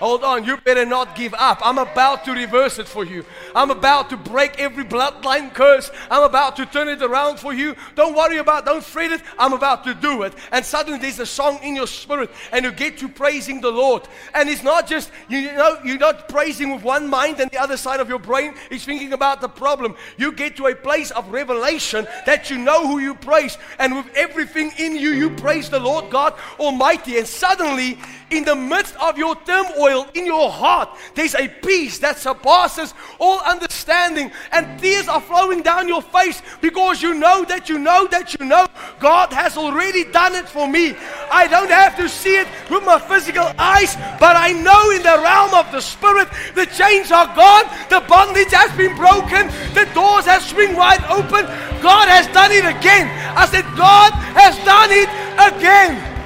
Hold 0.00 0.22
on, 0.22 0.44
you 0.44 0.56
better 0.58 0.86
not 0.86 1.16
give 1.16 1.34
up. 1.34 1.60
I'm 1.62 1.78
about 1.78 2.24
to 2.26 2.32
reverse 2.32 2.78
it 2.78 2.86
for 2.86 3.04
you. 3.04 3.24
I'm 3.54 3.70
about 3.70 4.10
to 4.10 4.16
break 4.16 4.60
every 4.60 4.84
bloodline 4.84 5.52
curse. 5.52 5.90
I'm 6.10 6.22
about 6.22 6.56
to 6.56 6.66
turn 6.66 6.88
it 6.88 7.02
around 7.02 7.38
for 7.40 7.52
you. 7.52 7.74
Don't 7.96 8.14
worry 8.14 8.38
about, 8.38 8.62
it. 8.62 8.66
don't 8.66 8.84
fret 8.84 9.10
it. 9.10 9.22
I'm 9.38 9.52
about 9.52 9.84
to 9.84 9.94
do 9.94 10.22
it. 10.22 10.34
And 10.52 10.64
suddenly 10.64 10.98
there's 11.00 11.18
a 11.18 11.26
song 11.26 11.58
in 11.62 11.74
your 11.74 11.86
spirit, 11.86 12.30
and 12.52 12.64
you 12.64 12.72
get 12.72 12.98
to 12.98 13.08
praising 13.08 13.60
the 13.60 13.70
Lord. 13.70 14.06
And 14.34 14.48
it's 14.48 14.62
not 14.62 14.86
just, 14.86 15.10
you 15.28 15.52
know, 15.52 15.78
you're 15.84 15.98
not 15.98 16.28
praising 16.28 16.72
with 16.74 16.84
one 16.84 17.08
mind 17.08 17.40
and 17.40 17.50
the 17.50 17.58
other 17.58 17.76
side 17.76 18.00
of 18.00 18.08
your 18.08 18.18
brain 18.18 18.54
is 18.70 18.84
thinking 18.84 19.12
about 19.12 19.40
the 19.40 19.48
problem. 19.48 19.96
You 20.16 20.32
get 20.32 20.56
to 20.56 20.66
a 20.66 20.74
place 20.74 21.10
of 21.10 21.28
revelation 21.30 22.06
that 22.26 22.50
you 22.50 22.58
know 22.58 22.86
who 22.86 22.98
you 22.98 23.14
praise. 23.14 23.58
And 23.78 23.96
with 23.96 24.14
everything 24.14 24.72
in 24.78 24.96
you, 24.96 25.10
you 25.10 25.30
praise 25.30 25.68
the 25.68 25.80
Lord 25.80 26.10
God 26.10 26.34
Almighty. 26.58 27.18
And 27.18 27.26
suddenly, 27.26 27.98
in 28.30 28.44
the 28.44 28.54
midst 28.54 28.94
of 28.96 29.16
your 29.16 29.34
turmoil 29.36 29.87
in 30.14 30.26
your 30.26 30.50
heart, 30.50 30.90
there's 31.14 31.34
a 31.34 31.48
peace 31.48 31.98
that 31.98 32.18
surpasses 32.18 32.94
all 33.18 33.40
understanding, 33.40 34.30
and 34.52 34.80
tears 34.80 35.08
are 35.08 35.20
flowing 35.20 35.62
down 35.62 35.88
your 35.88 36.02
face 36.02 36.42
because 36.60 37.02
you 37.02 37.14
know 37.14 37.44
that 37.44 37.68
you 37.68 37.78
know 37.78 38.06
that 38.08 38.38
you 38.38 38.46
know 38.46 38.66
God 39.00 39.32
has 39.32 39.56
already 39.56 40.04
done 40.04 40.34
it 40.34 40.48
for 40.48 40.68
me. 40.68 40.94
I 41.30 41.46
don't 41.48 41.70
have 41.70 41.96
to 41.96 42.08
see 42.08 42.36
it 42.36 42.48
with 42.70 42.84
my 42.84 42.98
physical 42.98 43.50
eyes, 43.58 43.96
but 44.20 44.36
I 44.36 44.52
know 44.52 44.90
in 44.90 45.02
the 45.02 45.18
realm 45.22 45.54
of 45.54 45.70
the 45.72 45.80
spirit 45.80 46.28
the 46.54 46.66
chains 46.66 47.10
are 47.12 47.26
gone, 47.34 47.64
the 47.90 48.04
bondage 48.08 48.52
has 48.52 48.74
been 48.76 48.96
broken, 48.96 49.48
the 49.74 49.88
doors 49.94 50.26
have 50.26 50.42
swung 50.42 50.74
wide 50.74 51.04
open. 51.10 51.46
God 51.82 52.08
has 52.08 52.26
done 52.28 52.50
it 52.50 52.64
again. 52.64 53.06
I 53.36 53.46
said, 53.46 53.64
God 53.76 54.12
has 54.34 54.56
done 54.64 54.90
it 54.90 55.08
again. 55.38 56.17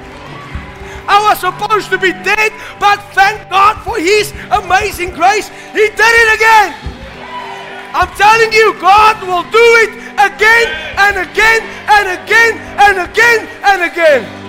I 1.07 1.19
was 1.29 1.39
supposed 1.39 1.89
to 1.91 1.97
be 1.97 2.11
dead, 2.11 2.51
but 2.79 2.97
thank 3.13 3.49
God 3.49 3.81
for 3.83 3.97
His 3.99 4.31
amazing 4.51 5.11
grace. 5.11 5.49
He 5.71 5.87
did 5.91 6.13
it 6.23 6.29
again. 6.35 6.93
I'm 7.93 8.09
telling 8.17 8.51
you, 8.51 8.73
God 8.81 9.21
will 9.21 9.43
do 9.51 9.65
it 9.85 9.91
again 10.17 10.67
and 10.97 11.15
again 11.21 11.61
and 11.87 12.05
again 12.17 12.53
and 12.81 12.95
again 13.09 13.39
and 13.63 13.79
again. 13.91 14.43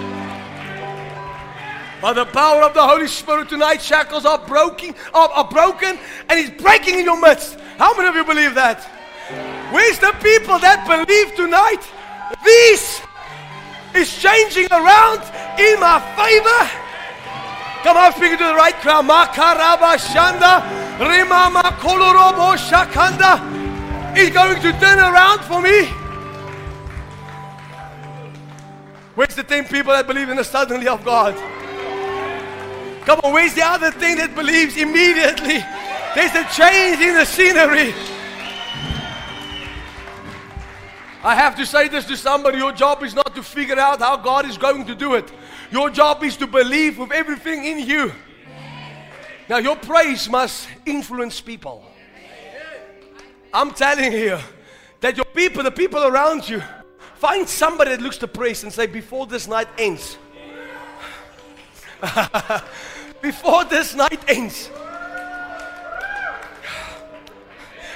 By 2.01 2.13
the 2.13 2.27
power 2.27 2.63
of 2.63 2.75
the 2.75 2.83
Holy 2.83 3.09
Spirit 3.09 3.49
tonight, 3.49 3.81
shackles 3.81 4.25
are 4.27 4.39
broken, 4.39 4.95
are, 5.13 5.29
are 5.31 5.49
broken, 5.49 5.99
and 6.29 6.39
He's 6.39 6.51
breaking 6.51 6.99
in 6.99 7.05
your 7.05 7.21
midst. 7.21 7.59
How 7.79 7.97
many 7.97 8.09
of 8.09 8.15
you 8.15 8.25
believe 8.25 8.55
that? 8.55 8.83
Where's 9.73 9.99
the 9.99 10.13
people 10.23 10.59
that 10.59 10.87
believe 10.87 11.35
tonight? 11.35 11.83
These 12.45 13.01
is 13.95 14.15
changing 14.17 14.67
around 14.71 15.21
in 15.59 15.79
my 15.81 16.01
favor. 16.19 16.63
Come 17.83 17.97
on, 17.97 18.13
speaking 18.13 18.39
to 18.39 18.45
the 18.45 18.55
right 18.55 18.75
crowd. 18.77 19.05
Makaraba 19.05 19.97
Shanda, 19.99 20.63
Rimama 20.99 21.63
Kolorobo 21.79 22.57
Shakanda 22.57 24.17
is 24.17 24.31
going 24.31 24.61
to 24.63 24.73
turn 24.81 24.99
around 24.99 25.41
for 25.41 25.61
me. 25.61 25.87
Where's 29.15 29.35
the 29.35 29.45
10 29.45 29.67
people 29.67 29.93
that 29.93 30.07
believe 30.07 30.29
in 30.29 30.37
the 30.37 30.45
suddenly 30.45 30.89
of 30.89 31.05
God? 31.05 31.35
Come 33.05 33.21
on, 33.23 33.33
where's 33.33 33.55
the 33.55 33.63
other 33.63 33.91
thing 33.91 34.17
that 34.17 34.35
believes 34.35 34.77
immediately? 34.77 35.63
There's 36.15 36.35
a 36.35 36.45
change 36.57 37.01
in 37.01 37.15
the 37.15 37.25
scenery. 37.25 37.95
I 41.25 41.35
have 41.35 41.57
to 41.57 41.65
say 41.65 41.89
this 41.89 42.05
to 42.07 42.19
somebody 42.19 42.59
your 42.59 42.73
job 42.73 43.03
is 43.03 43.15
not 43.15 43.35
to 43.35 43.43
figure 43.43 43.79
out 43.79 44.01
how 44.01 44.19
God 44.19 44.45
is 44.45 44.59
going 44.59 44.85
to 44.85 44.95
do 44.95 45.15
it, 45.15 45.33
your 45.71 45.89
job 45.89 46.23
is 46.23 46.37
to 46.37 46.47
believe 46.47 46.99
with 46.99 47.13
everything 47.13 47.65
in 47.65 47.79
you. 47.79 48.13
Now, 49.49 49.57
your 49.57 49.77
praise 49.77 50.29
must 50.29 50.69
influence 50.85 51.41
people. 51.41 51.83
I'm 53.53 53.71
telling 53.73 54.13
you 54.13 54.39
that 55.01 55.17
your 55.17 55.25
people, 55.27 55.63
the 55.63 55.71
people 55.71 56.05
around 56.05 56.47
you, 56.47 56.63
find 57.15 57.49
somebody 57.49 57.93
that 57.93 58.03
looks 58.03 58.19
praise 58.19 58.63
and 58.63 58.73
say, 58.73 58.87
Before 58.87 59.27
this 59.27 59.47
night 59.47 59.69
ends, 59.79 60.19
before 63.23 63.65
this 63.65 63.95
night 63.95 64.21
ends, 64.29 64.71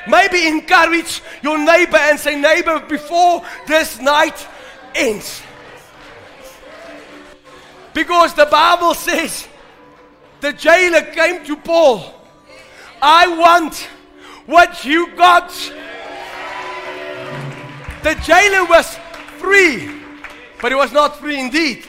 Maybe 0.08 0.46
encourage 0.46 1.22
your 1.42 1.58
neighbor 1.58 1.98
and 1.98 2.18
say, 2.18 2.40
Neighbor, 2.40 2.80
before 2.88 3.44
this 3.66 4.00
night 4.00 4.46
ends. 4.94 5.42
Because 7.92 8.34
the 8.34 8.46
Bible 8.46 8.94
says 8.94 9.48
the 10.40 10.52
jailer 10.52 11.02
came 11.02 11.44
to 11.46 11.56
Paul. 11.56 12.14
I 13.02 13.28
want 13.36 13.88
what 14.46 14.84
you 14.84 15.14
got. 15.16 15.50
The 18.02 18.14
jailer 18.22 18.64
was 18.66 18.96
free, 19.38 19.90
but 20.62 20.72
he 20.72 20.76
was 20.76 20.92
not 20.92 21.18
free 21.18 21.38
indeed. 21.38 21.84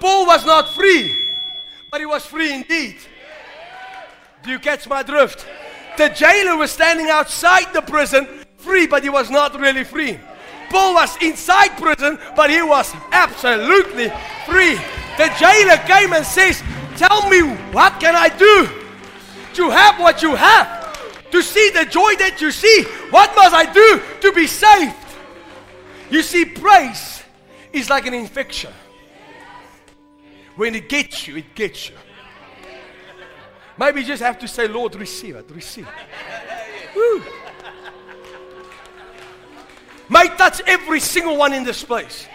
Paul 0.00 0.26
was 0.26 0.44
not 0.44 0.74
free, 0.74 1.16
but 1.90 2.00
he 2.00 2.06
was 2.06 2.26
free 2.26 2.52
indeed. 2.52 2.96
Do 4.42 4.50
you 4.50 4.58
catch 4.58 4.88
my 4.88 5.02
drift? 5.02 5.46
The 5.98 6.08
jailer 6.10 6.56
was 6.56 6.70
standing 6.70 7.08
outside 7.08 7.74
the 7.74 7.82
prison, 7.82 8.28
free, 8.56 8.86
but 8.86 9.02
he 9.02 9.10
was 9.10 9.30
not 9.30 9.58
really 9.58 9.82
free. 9.82 10.16
Paul 10.70 10.94
was 10.94 11.20
inside 11.20 11.70
prison, 11.76 12.20
but 12.36 12.50
he 12.50 12.62
was 12.62 12.94
absolutely 13.10 14.08
free. 14.46 14.76
The 15.16 15.34
jailer 15.40 15.76
came 15.88 16.12
and 16.12 16.24
says, 16.24 16.62
Tell 16.96 17.28
me, 17.28 17.42
what 17.72 17.98
can 17.98 18.14
I 18.14 18.28
do 18.28 18.68
to 19.54 19.70
have 19.70 19.98
what 19.98 20.22
you 20.22 20.36
have? 20.36 21.30
To 21.32 21.42
see 21.42 21.70
the 21.70 21.84
joy 21.84 22.14
that 22.14 22.40
you 22.40 22.52
see? 22.52 22.84
What 23.10 23.34
must 23.34 23.52
I 23.52 23.70
do 23.72 24.00
to 24.20 24.32
be 24.32 24.46
saved? 24.46 24.94
You 26.10 26.22
see, 26.22 26.44
praise 26.44 27.24
is 27.72 27.90
like 27.90 28.06
an 28.06 28.14
infection. 28.14 28.72
When 30.54 30.76
it 30.76 30.88
gets 30.88 31.26
you, 31.26 31.38
it 31.38 31.56
gets 31.56 31.88
you. 31.90 31.96
Maybe 33.78 34.00
you 34.00 34.06
just 34.06 34.22
have 34.22 34.38
to 34.40 34.48
say, 34.48 34.66
Lord, 34.66 34.94
receive 34.96 35.36
it, 35.36 35.46
receive 35.50 35.86
it. 35.86 36.96
Woo. 36.96 37.22
May 40.08 40.28
touch 40.36 40.60
every 40.66 41.00
single 41.00 41.36
one 41.36 41.52
in 41.52 41.64
this 41.64 41.84
place. 41.84 42.26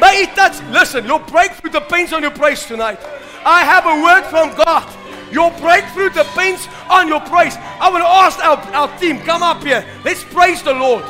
May 0.00 0.22
it 0.22 0.34
touch, 0.34 0.60
listen, 0.70 1.04
your 1.04 1.20
breakthrough 1.20 1.70
depends 1.70 2.12
on 2.12 2.22
your 2.22 2.32
praise 2.32 2.66
tonight. 2.66 2.98
I 3.44 3.62
have 3.62 3.86
a 3.86 4.02
word 4.02 4.24
from 4.30 4.56
God. 4.64 4.92
Your 5.30 5.50
breakthrough 5.58 6.10
depends 6.10 6.66
on 6.90 7.08
your 7.08 7.20
praise. 7.20 7.56
I 7.56 7.90
want 7.90 8.02
to 8.02 8.08
ask 8.08 8.38
our, 8.44 8.58
our 8.74 8.98
team, 8.98 9.20
come 9.20 9.42
up 9.42 9.62
here. 9.62 9.86
Let's 10.04 10.24
praise 10.24 10.62
the 10.62 10.72
Lord. 10.72 11.04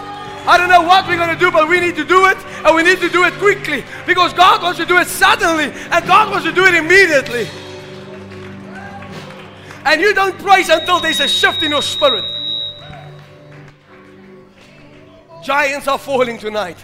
I 0.46 0.58
don't 0.58 0.68
know 0.68 0.82
what 0.82 1.06
we're 1.08 1.16
going 1.16 1.32
to 1.32 1.38
do, 1.38 1.50
but 1.50 1.68
we 1.68 1.80
need 1.80 1.96
to 1.96 2.04
do 2.04 2.26
it, 2.26 2.36
and 2.36 2.76
we 2.76 2.82
need 2.82 3.00
to 3.00 3.08
do 3.08 3.24
it 3.24 3.32
quickly 3.34 3.82
because 4.06 4.34
God 4.34 4.62
wants 4.62 4.78
to 4.78 4.84
do 4.84 4.98
it 4.98 5.06
suddenly, 5.06 5.72
and 5.90 6.06
God 6.06 6.30
wants 6.30 6.44
to 6.44 6.52
do 6.52 6.64
it 6.66 6.74
immediately. 6.74 7.48
And 9.84 10.00
you 10.00 10.14
don't 10.14 10.38
praise 10.38 10.68
until 10.68 11.00
there's 11.00 11.20
a 11.20 11.28
shift 11.28 11.62
in 11.62 11.70
your 11.70 11.82
spirit. 11.82 12.24
Giants 15.42 15.86
are 15.88 15.98
falling 15.98 16.38
tonight. 16.38 16.78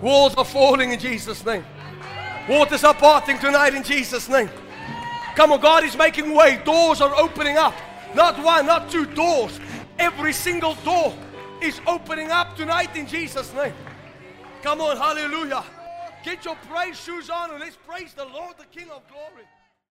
Walls 0.00 0.34
are 0.36 0.44
falling 0.44 0.92
in 0.92 1.00
Jesus' 1.00 1.44
name. 1.44 1.64
Waters 2.48 2.84
are 2.84 2.94
parting 2.94 3.38
tonight 3.38 3.74
in 3.74 3.82
Jesus' 3.82 4.28
name. 4.28 4.48
Come 5.34 5.50
on, 5.50 5.60
God 5.60 5.82
is 5.82 5.96
making 5.96 6.32
way. 6.32 6.60
Doors 6.64 7.00
are 7.00 7.14
opening 7.16 7.56
up. 7.56 7.74
Not 8.14 8.40
one, 8.42 8.66
not 8.66 8.90
two 8.90 9.06
doors. 9.06 9.58
Every 9.98 10.32
single 10.32 10.74
door 10.84 11.12
is 11.60 11.80
opening 11.86 12.30
up 12.30 12.56
tonight 12.56 12.94
in 12.94 13.06
Jesus' 13.06 13.52
name. 13.54 13.72
Come 14.62 14.80
on, 14.80 14.96
hallelujah. 14.96 15.64
Get 16.24 16.44
your 16.44 16.56
praise 16.70 16.98
shoes 16.98 17.28
on 17.28 17.50
and 17.50 17.60
let's 17.60 17.76
praise 17.76 18.14
the 18.14 18.24
Lord, 18.24 18.54
the 18.56 18.66
King 18.66 18.90
of 18.90 19.02
glory. 19.08 19.44